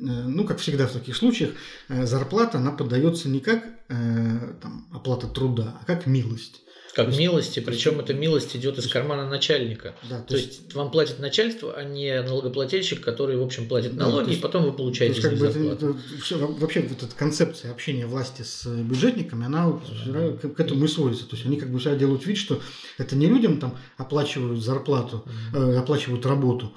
[0.00, 1.52] ну, как всегда в таких случаях,
[1.88, 6.63] э, зарплата, она подается не как там, оплата труда, а как милость.
[6.94, 9.94] Как есть, милости, причем эта милость идет из кармана начальника.
[10.08, 13.94] Да, то, то есть, есть вам платит начальство, а не налогоплательщик, который, в общем, платит
[13.94, 16.80] налоги, да, есть, и потом вы получаете то есть, как бы это, это, все, Вообще
[16.82, 20.30] вот эта концепция общения власти с бюджетниками, она вот да.
[20.30, 21.28] к, к этому и сводится.
[21.28, 22.60] То есть они как бы всегда делают вид, что
[22.98, 25.72] это не людям там оплачивают зарплату, mm-hmm.
[25.72, 26.72] э, оплачивают работу,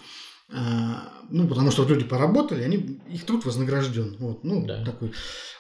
[0.50, 4.16] ну, потому что люди поработали, они, их труд вознагражден.
[4.20, 4.84] Вот, ну, да.
[4.84, 5.12] такой.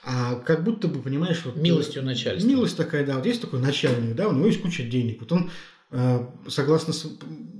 [0.03, 1.57] А как будто бы, понимаешь, вот...
[1.57, 2.47] Милостью начальства.
[2.47, 3.15] Милость такая, да.
[3.15, 5.19] Вот есть такой начальник, да, у него есть куча денег.
[5.19, 5.51] Вот он,
[5.91, 6.93] а, согласно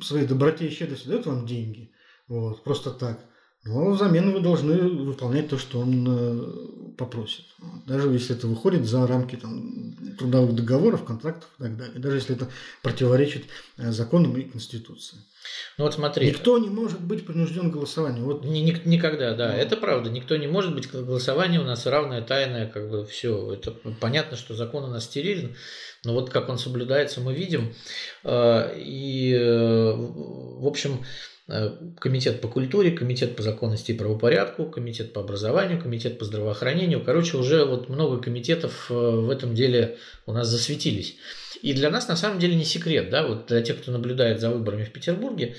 [0.02, 1.92] своей доброте и щедрости, дает вам деньги.
[2.28, 3.20] Вот, просто так.
[3.66, 7.46] Но взамен вы должны выполнять то, что он э, попросит.
[7.86, 9.77] Даже если это выходит за рамки там,
[10.18, 12.00] трудовых договоров, контрактов и так далее.
[12.00, 12.50] Даже если это
[12.82, 13.46] противоречит
[13.78, 15.18] э, законам и Конституции.
[15.78, 16.28] Ну вот смотри.
[16.28, 18.26] Никто не может быть принужден к голосованию.
[18.26, 18.44] Вот.
[18.44, 19.58] Ни, ни, никогда, да, ну.
[19.58, 20.10] это правда.
[20.10, 23.54] Никто не может быть голосование у нас равное, тайное, как бы все.
[23.54, 25.56] Это понятно, что закон у нас стерилен,
[26.04, 27.74] но вот как он соблюдается, мы видим.
[28.24, 31.37] А, и, э, в общем, э,
[32.00, 37.02] Комитет по культуре, комитет по законности и правопорядку, комитет по образованию, комитет по здравоохранению.
[37.02, 41.16] Короче, уже вот много комитетов э, в этом деле у нас засветились.
[41.62, 44.50] И для нас на самом деле не секрет, да, вот для тех, кто наблюдает за
[44.50, 45.56] выборами в Петербурге,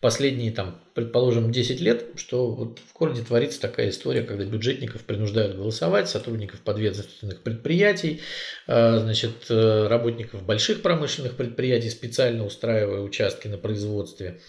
[0.00, 5.56] последние, там, предположим, 10 лет, что вот в городе творится такая история, когда бюджетников принуждают
[5.56, 8.20] голосовать, сотрудников подведомственных предприятий,
[8.66, 14.40] а, значит, э, работников больших промышленных предприятий, специально устраивая участки на производстве.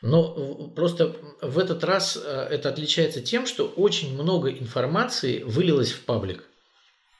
[0.00, 6.04] Но просто в этот раз э, это отличается тем, что очень много информации вылилось в
[6.04, 6.44] паблик.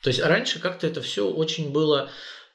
[0.02, 2.10] То есть раньше как-то это все очень было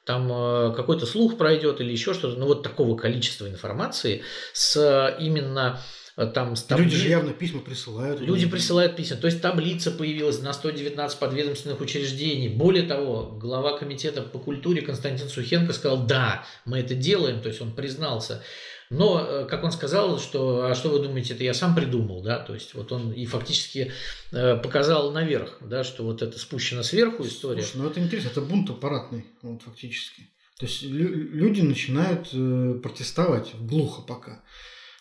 [0.06, 5.22] там э, какой-то слух пройдет или еще что-то, ну вот такого количества информации с э,
[5.22, 5.80] именно
[6.16, 6.84] там табли...
[6.84, 8.20] Люди же явно письма присылают.
[8.20, 9.16] Люди присылают письма.
[9.16, 12.48] То есть таблица появилась на 119 подведомственных учреждений.
[12.48, 17.60] Более того, глава комитета по культуре Константин Сухенко сказал, да, мы это делаем, то есть
[17.60, 18.44] он признался.
[18.90, 22.38] Но, э, как он сказал, что, а что вы думаете, это я сам придумал, да,
[22.38, 23.92] то есть вот он и фактически
[24.30, 27.62] э, показал наверх, да, что вот это спущено сверху история.
[27.62, 30.28] Слушай, ну это интересно, это бунт аппаратный, вот фактически.
[30.58, 34.42] То есть люди начинают э, протестовать глухо пока.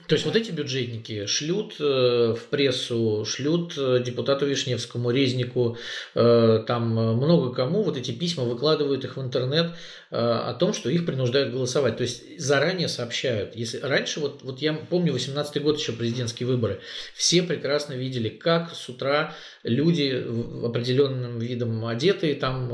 [0.08, 5.78] То есть вот эти бюджетники шлют э, в прессу, шлют э, депутату Вишневскому, Резнику,
[6.14, 9.72] э, там много кому вот эти письма выкладывают их в интернет
[10.16, 11.97] о том, что их принуждают голосовать.
[11.97, 13.56] То есть заранее сообщают.
[13.56, 16.82] Если раньше, вот, вот я помню 18 год еще президентские выборы,
[17.16, 19.34] все прекрасно видели, как с утра
[19.64, 20.24] люди
[20.64, 22.70] определенным видом одетые там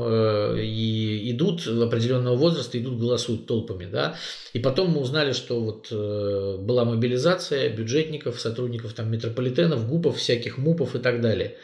[0.58, 4.16] и идут определенного возраста, идут голосуют толпами, да.
[4.52, 10.58] И потом мы узнали, что вот была мобилизация мобилизация бюджетников, сотрудников там, метрополитенов, ГУПов, всяких
[10.58, 11.56] МУПов и так далее.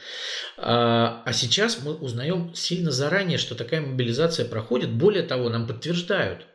[0.58, 4.92] А, а сейчас мы узнаем сильно заранее, что такая мобилизация проходит.
[4.92, 6.46] Более того, нам подтверждают.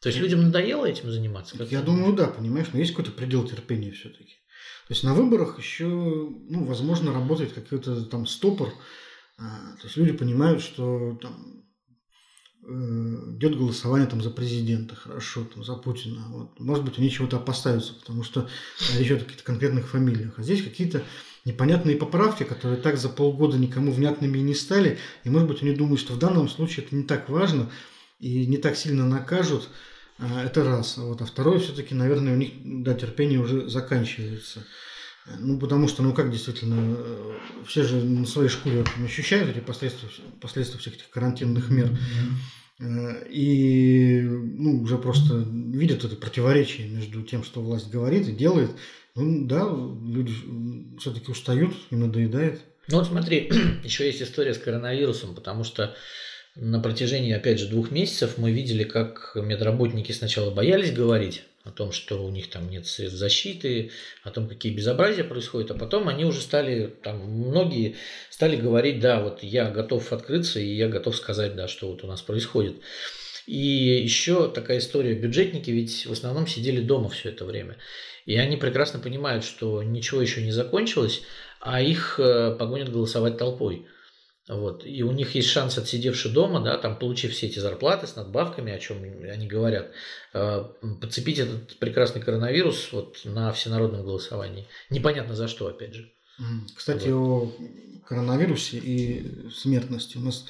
[0.00, 1.56] То есть людям надоело этим заниматься?
[1.70, 4.34] Я думаю, да, понимаешь, но есть какой-то предел терпения все-таки.
[4.88, 8.72] То есть на выборах еще, ну, возможно, работает какой-то там стопор.
[9.38, 11.65] А, то есть люди понимают, что там
[12.66, 16.24] идет голосование там за президента, хорошо, там за Путина.
[16.28, 16.58] Вот.
[16.58, 18.48] Может быть, они чего-то опасаются, потому что
[18.96, 20.34] речь идет о каких-то конкретных фамилиях.
[20.36, 21.02] А здесь какие-то
[21.44, 24.98] непонятные поправки, которые так за полгода никому внятными и не стали.
[25.24, 27.70] И, может быть, они думают, что в данном случае это не так важно
[28.18, 29.68] и не так сильно накажут.
[30.18, 30.98] А, это раз.
[30.98, 31.22] А, вот.
[31.22, 34.66] а второе, все-таки, наверное, у них да, терпение уже заканчивается.
[35.38, 37.32] Ну, потому что, ну как действительно, э,
[37.66, 40.08] все же на своей шкуре ощущают эти последствия,
[40.40, 41.90] последствия всех этих карантинных мер.
[42.78, 48.70] Э, и ну, уже просто видят это противоречие между тем, что власть говорит и делает.
[49.16, 50.32] Ну да, люди
[51.00, 52.60] все-таки устают, им надоедает.
[52.88, 53.50] Ну вот смотри,
[53.84, 55.96] еще есть история с коронавирусом, потому что
[56.54, 61.92] на протяжении, опять же, двух месяцев мы видели, как медработники сначала боялись говорить о том,
[61.92, 63.90] что у них там нет средств защиты,
[64.22, 67.96] о том, какие безобразия происходят, а потом они уже стали, там, многие
[68.30, 72.06] стали говорить, да, вот я готов открыться, и я готов сказать, да, что вот у
[72.06, 72.76] нас происходит.
[73.46, 77.76] И еще такая история, бюджетники ведь в основном сидели дома все это время.
[78.24, 81.22] И они прекрасно понимают, что ничего еще не закончилось,
[81.60, 83.86] а их э, погонят голосовать толпой.
[84.48, 84.86] Вот.
[84.86, 88.72] И у них есть шанс, отсидевши дома, да, там, получив все эти зарплаты с надбавками,
[88.72, 89.90] о чем они говорят,
[90.34, 90.64] э,
[91.00, 94.68] подцепить этот прекрасный коронавирус вот, на всенародном голосовании.
[94.88, 96.12] Непонятно за что, опять же.
[96.76, 97.48] Кстати, вот.
[97.48, 97.52] о
[98.06, 100.16] коронавирусе и смертности.
[100.16, 100.46] У нас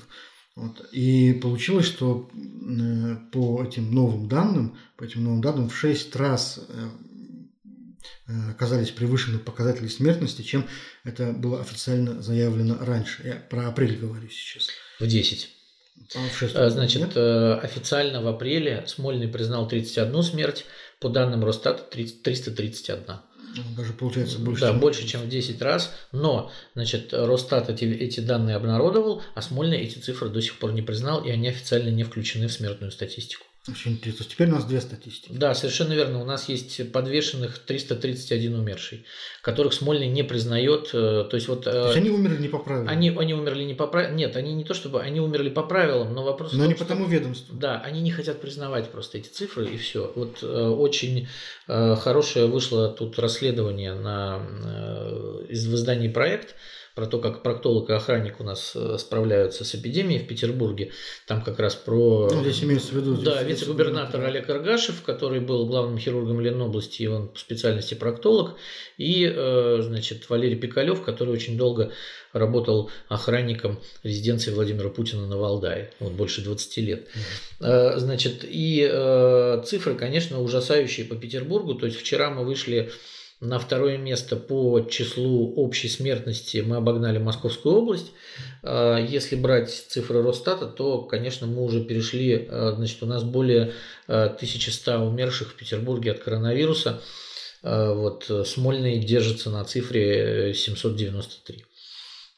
[0.56, 0.88] Вот.
[0.94, 6.68] И получилось, что э, по этим новым данным, по этим новым данным в 6 раз
[8.28, 10.68] оказались превышены показатели смертности, чем
[11.04, 13.22] это было официально заявлено раньше.
[13.24, 14.68] Я про апрель говорю сейчас.
[15.00, 15.50] В 10.
[16.16, 17.12] А, в 6, Значит, нет?
[17.16, 20.66] Э, официально в апреле Смольный признал 31 смерть,
[21.00, 23.04] по данным Росстата 331.
[23.58, 24.62] Ну, даже получается больше.
[24.62, 25.94] Да, чем больше, чем в 10 раз.
[26.12, 30.82] Но, значит, Росстат эти, эти данные обнародовал, а Смольный эти цифры до сих пор не
[30.82, 33.46] признал, и они официально не включены в смертную статистику.
[33.68, 34.26] Очень интересно.
[34.30, 35.34] Теперь у нас две статистики.
[35.34, 36.22] Да, совершенно верно.
[36.22, 39.06] У нас есть подвешенных 331 умерший,
[39.42, 40.90] которых Смольный не признает.
[40.94, 42.88] Э, то есть, вот, то есть они умерли не по правилам?
[42.88, 44.18] Они, они умерли не по правилам.
[44.18, 45.02] Нет, они не то чтобы...
[45.02, 46.54] Они умерли по правилам, но вопрос...
[46.54, 47.56] Но том, не по тому ведомству.
[47.56, 50.12] Да, они не хотят признавать просто эти цифры, и все.
[50.16, 51.28] Вот э, очень
[51.68, 56.56] э, хорошее вышло тут расследование на, э, в издании «Проект»,
[56.96, 60.92] про то, как проктолог и охранник у нас э, справляются с эпидемией в Петербурге.
[61.28, 62.30] Там как раз про...
[62.32, 63.18] Ну, здесь имеется в виду...
[63.18, 68.56] Да, вице-губернатор Олег Аргашев, который был главным хирургом Ленобласти, и он по специальности проктолог.
[68.98, 71.92] И, э, значит, Валерий Пикалев, который очень долго
[72.32, 77.08] работал охранником резиденции Владимира Путина на Валдае, вот больше 20 лет.
[77.60, 78.00] Mm-hmm.
[78.00, 81.76] Значит, и цифры, конечно, ужасающие по Петербургу.
[81.76, 82.92] То есть вчера мы вышли
[83.46, 88.12] на второе место по числу общей смертности мы обогнали Московскую область.
[88.64, 93.74] А, если брать цифры Росстата, то, конечно, мы уже перешли, а, значит, у нас более
[94.08, 97.02] 1100 а, умерших в Петербурге от коронавируса.
[97.62, 101.66] Вот Смольный держится на цифре 793.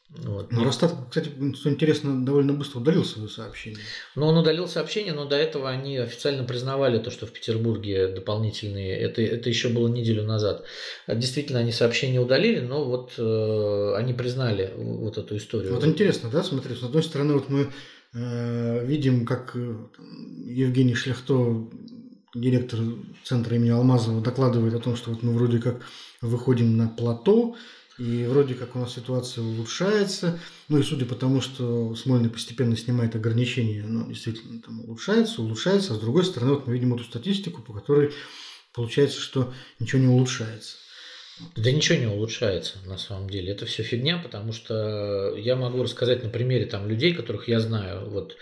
[0.09, 0.51] Вот.
[0.51, 3.79] Ну, Росстат, кстати, что интересно, довольно быстро удалил свое сообщение.
[4.15, 8.97] Ну, он удалил сообщение, но до этого они официально признавали то, что в Петербурге дополнительные,
[8.97, 10.63] это, это еще было неделю назад.
[11.07, 15.73] Действительно, они сообщение удалили, но вот э, они признали вот эту историю.
[15.73, 17.69] Вот интересно, да, смотри, с одной стороны, вот мы
[18.13, 19.75] э, видим, как э,
[20.45, 21.69] Евгений Шляхто
[22.33, 22.79] директор
[23.25, 25.81] центра имени Алмазова докладывает о том, что вот мы вроде как
[26.21, 27.57] выходим на плато,
[27.97, 30.39] и вроде как у нас ситуация улучшается.
[30.69, 35.93] Ну и судя по тому, что Смольный постепенно снимает ограничения, ну, действительно там улучшается, улучшается.
[35.93, 38.11] А с другой стороны, вот мы видим эту статистику, по которой
[38.73, 40.75] получается, что ничего не улучшается.
[41.55, 43.51] Да ничего не улучшается на самом деле.
[43.51, 48.09] Это все фигня, потому что я могу рассказать на примере там людей, которых я знаю.
[48.09, 48.37] Вот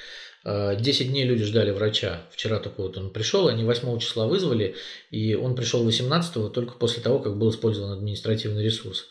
[0.46, 2.24] 10 э, дней люди ждали врача.
[2.32, 4.76] Вчера такой вот он пришел, они 8 числа вызвали,
[5.12, 9.08] и он пришел 18 только после того, как был использован административный ресурс.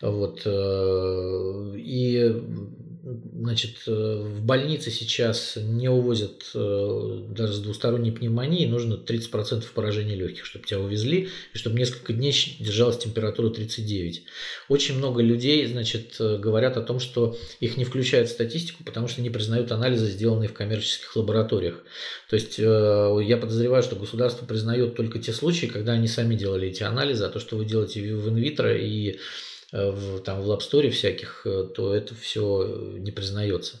[0.00, 0.42] Вот.
[0.44, 2.32] Э, и
[3.34, 10.14] значит, э, в больнице сейчас не увозят э, даже с двусторонней пневмонией, нужно 30% поражения
[10.14, 14.22] легких, чтобы тебя увезли, и чтобы несколько дней держалась температура 39.
[14.68, 19.20] Очень много людей, значит, говорят о том, что их не включают в статистику, потому что
[19.20, 21.82] не признают анализы, сделанные в коммерческих лабораториях.
[22.28, 26.82] То есть я подозреваю, что государство признает только те случаи, когда они сами делали эти
[26.82, 29.18] анализы, а то, что вы делаете в инвитро и
[29.72, 33.76] в, там, в лабсторе всяких, э, то это все э, не признается.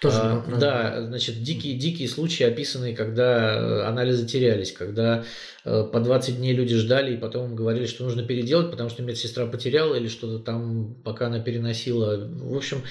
[0.00, 5.24] Тоже а, да, значит, дикие, дикие случаи описанные, когда анализы терялись, когда
[5.64, 9.96] по 20 дней люди ждали, и потом говорили, что нужно переделать, потому что медсестра потеряла
[9.96, 12.16] или что-то там, пока она переносила.
[12.16, 12.82] В общем,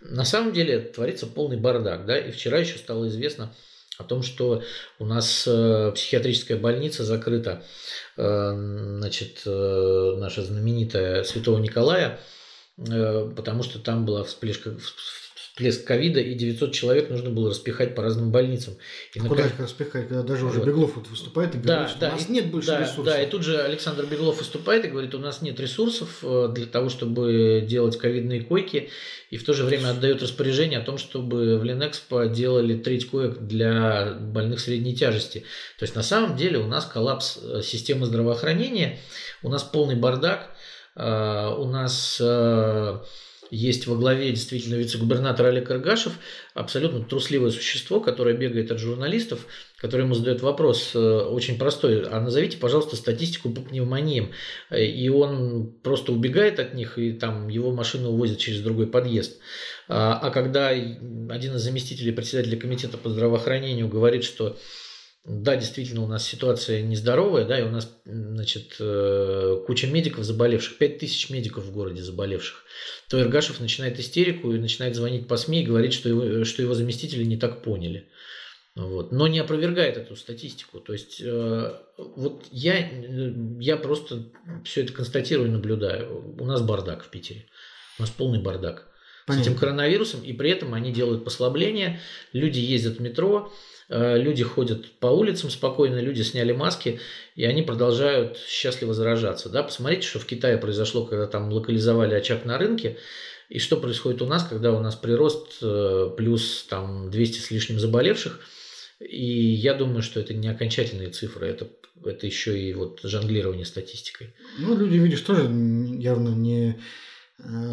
[0.00, 3.54] на самом деле творится полный бардак, да, и вчера еще стало известно
[3.98, 4.62] о том, что
[4.98, 7.62] у нас психиатрическая больница закрыта
[8.16, 12.20] Э, значит, э, наша знаменитая Святого Николая,
[12.78, 14.76] э, потому что там была вспышка,
[15.54, 18.76] всплеск ковида, и 900 человек нужно было распихать по разным больницам.
[19.14, 20.66] И куда их распихать, когда даже уже вот.
[20.66, 23.04] Беглов вот выступает и говорит, да, что да, у нас и, нет больше да, ресурсов.
[23.04, 26.88] Да, и тут же Александр Беглов выступает и говорит, у нас нет ресурсов для того,
[26.88, 28.90] чтобы делать ковидные койки,
[29.30, 33.38] и в то же время отдает распоряжение о том, чтобы в Ленэкспо делали треть коек
[33.38, 35.44] для больных средней тяжести.
[35.78, 38.98] То есть на самом деле у нас коллапс э, системы здравоохранения,
[39.44, 40.50] у нас полный бардак,
[40.96, 43.00] э, у нас э,
[43.50, 46.12] есть во главе действительно вице-губернатор Олег Аргашев,
[46.54, 52.20] абсолютно трусливое существо, которое бегает от журналистов, которое ему задает вопрос э, очень простой, а
[52.20, 54.32] назовите, пожалуйста, статистику по пневмониям.
[54.74, 59.38] И он просто убегает от них, и там его машину увозят через другой подъезд.
[59.88, 64.56] А, а когда один из заместителей председателя комитета по здравоохранению говорит, что
[65.26, 70.76] да, действительно, у нас ситуация нездоровая, да, и у нас, значит, э, куча медиков заболевших,
[70.76, 72.62] 5000 медиков в городе заболевших,
[73.08, 76.74] то Иргашев начинает истерику и начинает звонить по СМИ и говорить, что его, что его
[76.74, 78.06] заместители не так поняли.
[78.76, 79.12] Вот.
[79.12, 80.80] Но не опровергает эту статистику.
[80.80, 82.86] То есть, э, вот я,
[83.60, 84.30] я просто
[84.64, 86.34] все это констатирую и наблюдаю.
[86.38, 87.46] У нас бардак в Питере.
[87.98, 88.88] У нас полный бардак.
[89.26, 89.44] Понятно.
[89.44, 92.00] С этим коронавирусом, и при этом они делают послабления,
[92.34, 97.00] люди ездят в метро, Э, люди ходят по улицам спокойно, люди сняли маски,
[97.36, 99.48] и они продолжают счастливо заражаться.
[99.48, 99.62] Да?
[99.62, 102.98] Посмотрите, что в Китае произошло, когда там локализовали очаг на рынке,
[103.48, 107.78] и что происходит у нас, когда у нас прирост э, плюс там 200 с лишним
[107.78, 108.40] заболевших.
[109.00, 111.68] И я думаю, что это не окончательные цифры, это,
[112.04, 114.34] это еще и вот жонглирование статистикой.
[114.58, 116.80] Ну, люди, видишь, тоже явно не Э,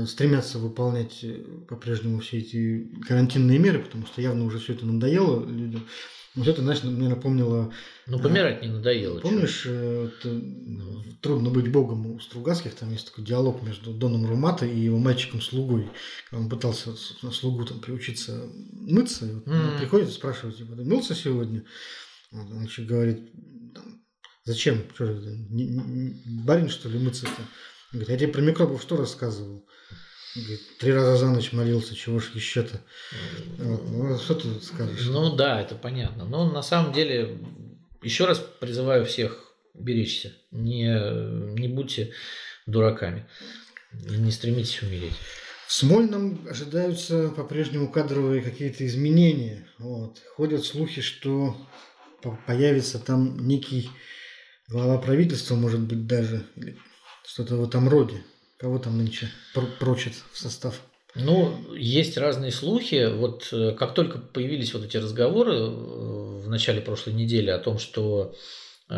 [0.08, 5.46] стремятся выполнять э, по-прежнему все эти карантинные меры, потому что явно уже все это надоело
[5.46, 5.88] людям.
[6.34, 7.74] Вот это, знаешь, мне напомнило...
[8.08, 9.20] Ну, помирать не надоело.
[9.20, 11.04] Помнишь, это, ну.
[11.22, 15.92] «Трудно быть богом» у Стругацких, там есть такой диалог между Доном Румата и его мальчиком-слугой.
[16.32, 19.78] Он пытался на слугу там приучиться мыться, и вот mm.
[19.78, 21.66] приходит и спрашивает, типа, ты мылся сегодня?
[22.32, 23.30] Вот, он еще говорит,
[24.46, 24.84] зачем?
[24.96, 25.06] Что,
[26.46, 27.42] барин, что ли, мыться-то?
[27.92, 29.66] Говорит, я тебе про микробов что рассказывал?
[30.36, 32.82] Говорит, три раза за ночь молился, чего ж еще-то?
[33.58, 35.08] Ну, что ты скажешь?
[35.08, 36.26] Ну да, это понятно.
[36.26, 37.38] Но на самом деле,
[38.02, 40.34] еще раз призываю всех беречься.
[40.52, 42.14] Не, не будьте
[42.66, 43.28] дураками.
[43.94, 45.16] И не стремитесь умереть.
[45.68, 49.68] В Смольном ожидаются по-прежнему кадровые какие-то изменения.
[49.80, 50.22] Вот.
[50.36, 51.58] Ходят слухи, что
[52.46, 53.90] появится там некий
[54.68, 56.46] глава правительства, может быть, даже,
[57.32, 58.24] что-то в этом роде.
[58.58, 59.32] Кого там нынче
[59.80, 60.82] прочат в состав?
[61.16, 63.10] Ну, есть разные слухи.
[63.10, 67.80] Вот э, как только появились вот эти разговоры э, в начале прошлой недели о том,
[67.80, 68.36] что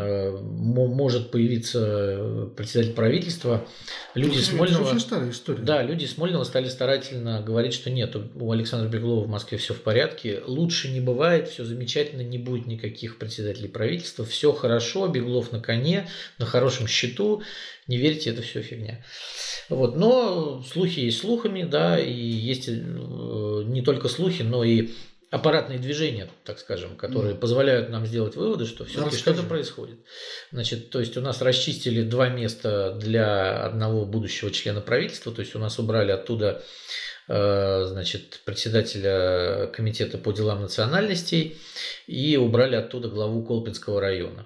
[0.01, 3.63] может появиться э, председатель правительства.
[4.15, 4.97] Люди это Смольного...
[4.97, 5.61] старая история.
[5.61, 9.81] Да, люди Смольного стали старательно говорить, что нет, у Александра Беглова в Москве все в
[9.81, 15.59] порядке, лучше не бывает, все замечательно, не будет никаких председателей правительства, все хорошо, Беглов на
[15.59, 17.43] коне, на хорошем счету,
[17.87, 19.05] не верьте, это все фигня.
[19.69, 19.95] Вот.
[19.95, 24.89] Но слухи есть слухами, да, и есть э, не только слухи, но и
[25.33, 27.39] аппаратные движения, так скажем, которые mm.
[27.39, 29.97] позволяют нам сделать выводы, что все-таки что-то происходит.
[30.51, 35.55] Значит, то есть у нас расчистили два места для одного будущего члена правительства, то есть
[35.55, 36.61] у нас убрали оттуда
[37.27, 41.57] э, значит, председателя комитета по делам национальностей
[42.05, 44.45] и убрали оттуда главу Колпинского района.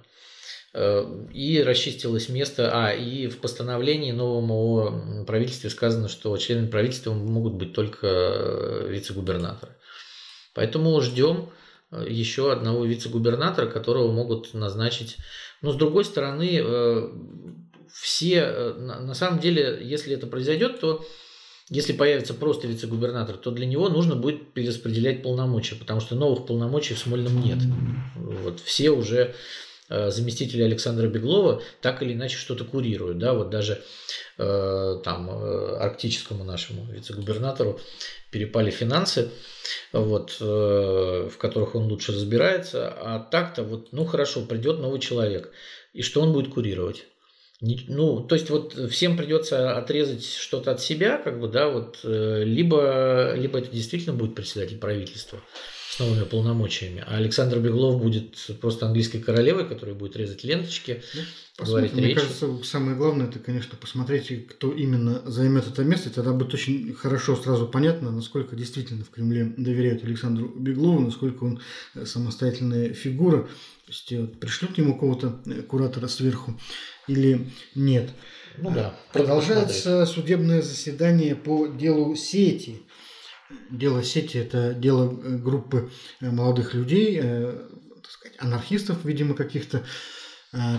[0.73, 7.11] Э, и расчистилось место, а, и в постановлении новом о правительстве сказано, что членами правительства
[7.11, 9.73] могут быть только э, вице-губернаторы.
[10.57, 11.51] Поэтому ждем
[11.91, 15.17] э, еще одного вице-губернатора, которого могут назначить.
[15.61, 17.09] Но с другой стороны, э,
[17.93, 21.05] все, э, на самом деле, если это произойдет, то
[21.69, 26.95] если появится просто вице-губернатор, то для него нужно будет перераспределять полномочия, потому что новых полномочий
[26.95, 27.59] в Смольном нет.
[28.15, 29.35] Вот все уже
[29.89, 33.17] заместители Александра Беглова так или иначе что-то курируют.
[33.17, 33.33] Да?
[33.33, 33.81] Вот даже
[34.37, 37.79] э, там арктическому нашему вице-губернатору
[38.31, 39.29] перепали финансы,
[39.93, 42.89] вот, э, в которых он лучше разбирается.
[42.89, 45.51] А так-то вот, ну хорошо, придет новый человек.
[45.93, 47.05] И что он будет курировать?
[47.59, 52.43] Ну, то есть вот всем придется отрезать что-то от себя, как бы, да, вот, э,
[52.43, 55.41] либо, либо это действительно будет председатель правительства,
[55.97, 57.03] с новыми полномочиями.
[57.07, 62.17] А Александр Беглов будет просто английской королевой, которая будет резать ленточки, ну, говорить Мне речь.
[62.17, 66.11] кажется, самое главное, это, конечно, посмотреть, кто именно займет это место.
[66.11, 71.61] Тогда будет очень хорошо сразу понятно, насколько действительно в Кремле доверяют Александру Беглову, насколько он
[71.95, 73.43] э, самостоятельная фигура.
[73.87, 76.59] То есть вот, пришлют к нему кого-то э, куратора сверху
[77.07, 78.11] или нет.
[78.59, 78.95] Ну да.
[79.13, 82.83] Продолжается судебное заседание по делу сети
[83.69, 85.89] Дело сети– это дело э, группы
[86.19, 87.67] э, молодых людей, э,
[88.01, 89.83] так сказать, анархистов, видимо, каких-то,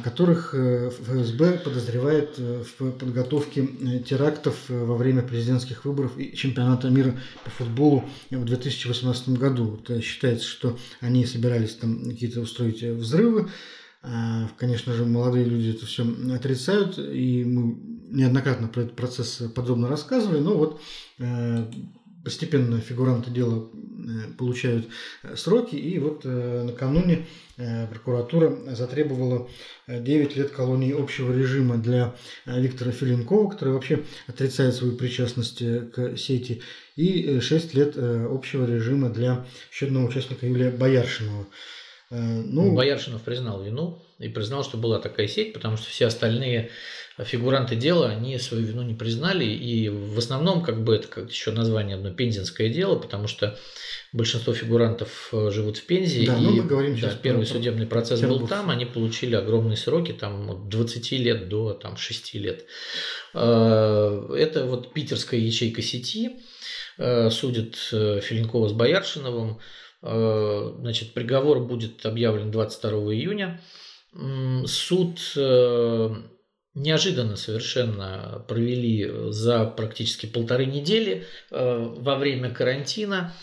[0.02, 3.66] которых ФСБ подозревает в подготовке
[3.98, 9.78] терактов во время президентских выборов и чемпионата мира по футболу в 2018 году.
[9.82, 13.50] Это считается, что они собирались там какие-то устроить взрывы.
[14.56, 17.76] Конечно же, молодые люди это все отрицают, и мы
[18.10, 20.80] неоднократно про этот процесс подробно рассказывали, но вот
[22.24, 24.86] постепенно фигуранты дела э, получают
[25.22, 27.26] э, сроки, и вот э, накануне
[27.90, 29.48] прокуратура затребовала
[29.88, 32.14] 9 лет колонии общего режима для
[32.46, 36.62] Виктора Филинкова, который вообще отрицает свою причастность к сети,
[36.94, 41.48] и 6 лет общего режима для еще одного участника Юлия Бояршинова.
[42.10, 46.70] Ну, Бояршинов признал вину и признал, что была такая сеть, потому что все остальные
[47.24, 51.50] фигуранты дела, они свою вину не признали, и в основном, как бы, это как еще
[51.50, 53.58] название одно, пензенское дело, потому что
[54.12, 58.20] большинство фигурантов э, живут в Пензе, да, и мы говорим да, первый про судебный процесс
[58.20, 62.66] был там, они получили огромные сроки, там от 20 лет до там, 6 лет.
[63.34, 66.36] Э, это вот питерская ячейка сети,
[66.98, 69.58] э, судит Филинкова с Бояршиновым,
[70.00, 73.60] Значит, приговор будет объявлен 22 июня.
[74.64, 75.18] Суд
[76.78, 83.34] неожиданно совершенно провели за практически полторы недели э, во время карантина.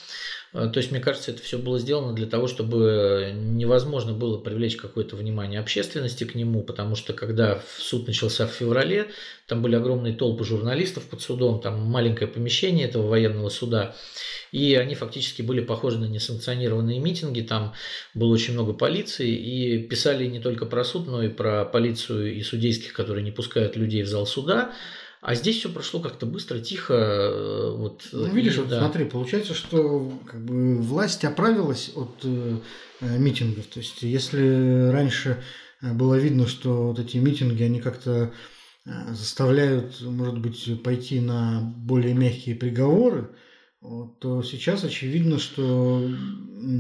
[0.56, 4.78] Э, то есть, мне кажется, это все было сделано для того, чтобы невозможно было привлечь
[4.78, 9.08] какое-то внимание общественности к нему, потому что когда суд начался в феврале,
[9.48, 13.96] там были огромные толпы журналистов под судом, там маленькое помещение этого военного суда,
[14.52, 17.74] и они фактически были похожи на несанкционированные митинги, там
[18.14, 22.42] было очень много полиции, и писали не только про суд, но и про полицию и
[22.42, 24.74] судейских, которые не пускают людей в зал суда,
[25.26, 26.94] а здесь все прошло как-то быстро, тихо.
[26.94, 28.78] Э, вот, ну, видишь, и, вот да.
[28.78, 32.58] смотри, получается, что как бы, власть оправилась от э,
[33.02, 33.66] э, митингов.
[33.66, 35.42] То есть, если раньше
[35.82, 38.34] э, было видно, что вот эти митинги, они как-то
[38.86, 43.32] заставляют, может быть, пойти на более мягкие приговоры,
[43.82, 46.08] то сейчас очевидно, что...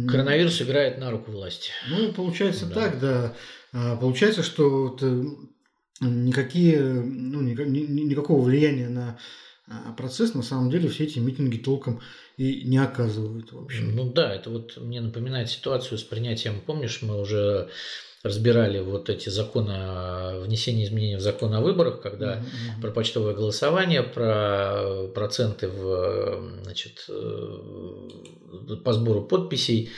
[0.07, 1.71] Коронавирус играет на руку власти.
[1.89, 2.75] Ну, получается да.
[2.75, 3.35] так, да.
[3.73, 5.01] А, получается, что вот
[6.01, 9.17] никакие, ну, никакого влияния на
[9.67, 12.01] а, процесс на самом деле все эти митинги толком
[12.37, 13.83] и не оказывают вообще.
[13.83, 17.69] Ну да, это вот мне напоминает ситуацию с принятием, помнишь, мы уже
[18.25, 22.81] разбирали вот эти законы, внесение изменений в закон о выборах, когда mm-hmm.
[22.81, 29.91] про почтовое голосование, про проценты в, значит, э, по сбору подписей.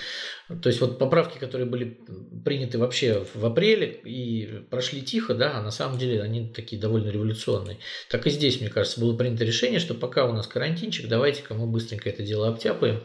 [0.48, 2.00] То есть вот поправки, которые были
[2.46, 7.10] приняты вообще в апреле и прошли тихо, да, а на самом деле они такие довольно
[7.10, 7.80] революционные.
[8.10, 11.68] Так и здесь, мне кажется, было принято решение, что пока у нас карантинчик, давайте-ка мы
[11.68, 13.04] быстренько это дело обтяпаем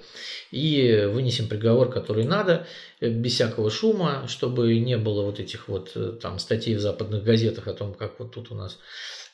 [0.52, 2.68] и вынесем приговор, который надо,
[3.00, 7.66] без всякого шума, чтобы не было вот этих вот э, там статей в западных газетах
[7.66, 8.78] о том, как вот тут у нас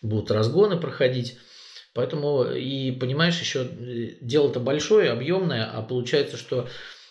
[0.01, 1.37] будут разгоны проходить.
[1.93, 6.69] Поэтому и понимаешь, еще э, дело-то большое, объемное, а получается, что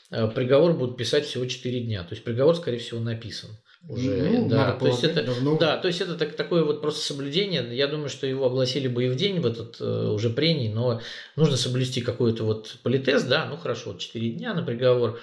[0.10, 2.04] приговор будут писать всего 4 дня.
[2.04, 3.52] То есть приговор, скорее всего, написан
[3.88, 4.30] уже.
[4.30, 4.74] Ну, да.
[4.74, 5.58] то есть это, давно.
[5.58, 7.66] да, то есть это так, такое вот просто соблюдение.
[7.76, 11.02] Я думаю, что его огласили бы и в день в этот э, уже прений, но
[11.36, 15.20] нужно соблюсти какой-то вот политез, да, ну хорошо, 4 дня на приговор.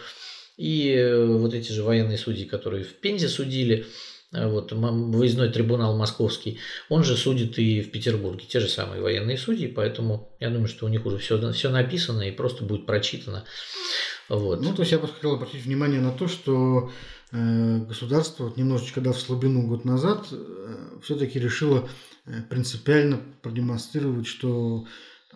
[0.56, 3.86] И э, вот эти же военные судьи, которые в Пензе судили,
[4.32, 6.58] э, вот выездной трибунал московский,
[6.88, 10.86] он же судит и в Петербурге, те же самые военные судьи, поэтому я думаю, что
[10.86, 13.44] у них уже все, все написано и просто будет прочитано.
[14.28, 14.62] Вот.
[14.62, 16.90] Ну, то есть я бы хотел обратить внимание на то, что
[17.32, 21.88] э, государство вот немножечко дав слабину год назад, э, все-таки решило
[22.26, 24.86] э, принципиально продемонстрировать, что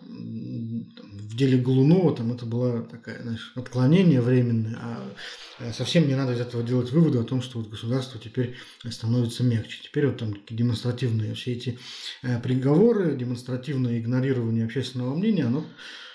[0.07, 5.13] в деле Голунова там это было такое знаешь, отклонение временное, а
[5.59, 8.55] э, совсем не надо из этого делать выводы о том, что вот государство теперь
[8.89, 9.81] становится мягче.
[9.83, 11.79] Теперь вот там демонстративные все эти
[12.23, 15.65] э, приговоры, демонстративное игнорирование общественного мнения, оно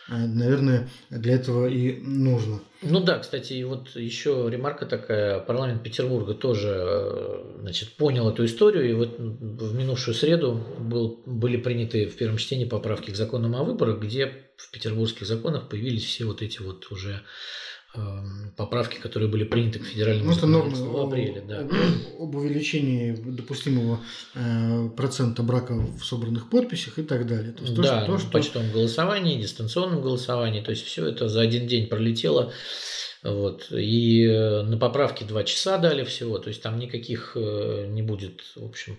[0.08, 2.60] наверное, для этого и нужно.
[2.82, 8.90] Ну да, кстати, и вот еще ремарка такая, парламент Петербурга тоже значит, понял эту историю,
[8.90, 13.64] и вот в минувшую среду был, были приняты в первом чтении поправки к законам о
[13.64, 17.22] выборах, где в петербургских законах появились все вот эти вот уже
[18.56, 21.40] поправки, которые были приняты к федеральному ну, законодательству в апреле.
[21.40, 21.68] Об, да.
[22.18, 24.00] об увеличении допустимого
[24.34, 27.52] э, процента брака в собранных подписях и так далее.
[27.52, 28.30] То есть, да, то, что...
[28.30, 32.52] почтовом голосовании, дистанционном голосовании, то есть все это за один день пролетело.
[33.24, 33.72] Вот.
[33.72, 38.42] И э, на поправке два часа дали всего, то есть там никаких э, не будет,
[38.54, 38.98] в общем.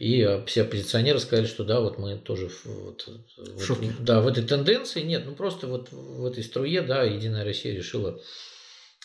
[0.00, 4.42] И э, все оппозиционеры сказали, что да, вот мы тоже вот, вот, да, в этой
[4.42, 8.20] тенденции, нет, ну просто вот в этой струе, да, Единая Россия решила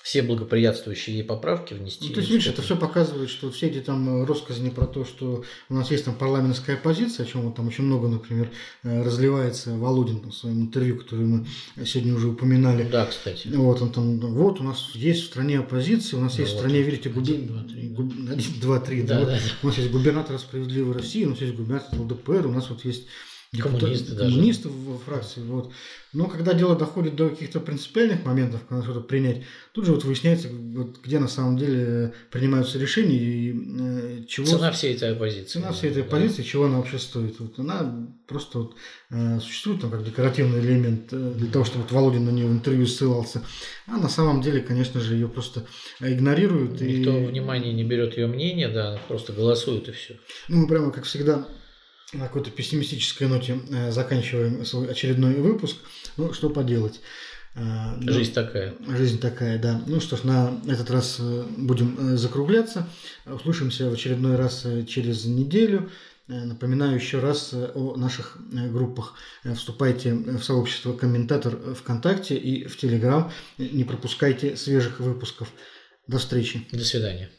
[0.08, 2.08] все благоприятствующие ей поправки внести.
[2.08, 5.44] Ну, то есть, видишь, это все показывает, что все эти там россказни про то, что
[5.68, 8.50] у нас есть там парламентская оппозиция, о чем вот там очень много, например,
[8.84, 11.46] э, разливается Володин там, в своем интервью, которое мы
[11.86, 12.88] сегодня уже упоминали.
[12.90, 13.50] Да, кстати.
[13.50, 16.60] Вот он там, вот у нас есть в стране оппозиция, у нас ну, есть вот.
[16.60, 17.34] в стране, видите, губи...
[17.34, 18.14] один, два, три, губ...
[18.32, 19.40] один, два, три, да, да, да.
[19.62, 23.08] у нас есть губернатор справедливой России, у нас есть губернатор ЛДПР, у нас вот есть
[23.52, 25.42] коммунисты, депутат, коммунисты во фракции.
[25.42, 25.72] Вот.
[26.14, 30.50] Но когда дело доходит до каких-то принципиальных моментов, когда что-то принять, тут же вот выясняется,
[30.50, 34.46] вот, где на самом деле принимаются решения и э, чего...
[34.46, 35.60] Цена всей этой оппозиции.
[35.60, 36.48] Цена всей этой оппозиции, да.
[36.48, 37.40] чего она вообще стоит.
[37.40, 38.76] Вот она просто вот,
[39.12, 42.54] э, существует там как декоративный элемент э, для того, чтобы вот Володин на нее в
[42.54, 43.44] интервью ссылался.
[43.86, 45.66] А на самом деле, конечно же, ее просто
[46.00, 46.82] игнорируют.
[46.82, 47.26] Никто и...
[47.26, 50.18] внимания не берет ее мнение, да, просто голосуют и все.
[50.48, 51.48] Ну, мы прямо, как всегда,
[52.14, 55.78] на какой-то пессимистической ноте э, заканчиваем свой очередной выпуск.
[56.16, 57.02] Ну, что поделать.
[57.56, 58.76] Э, жизнь ну, такая.
[58.88, 59.82] Жизнь такая, да.
[59.88, 62.88] Ну что ж, на этот раз э, будем закругляться.
[63.26, 65.90] Услышимся в очередной раз через неделю.
[66.28, 69.14] Напоминаю еще раз о наших группах.
[69.56, 73.32] Вступайте в сообщество комментатор ВКонтакте и в Телеграм.
[73.58, 75.54] Не пропускайте свежих выпусков.
[76.06, 76.68] До встречи.
[76.74, 77.30] До свидания.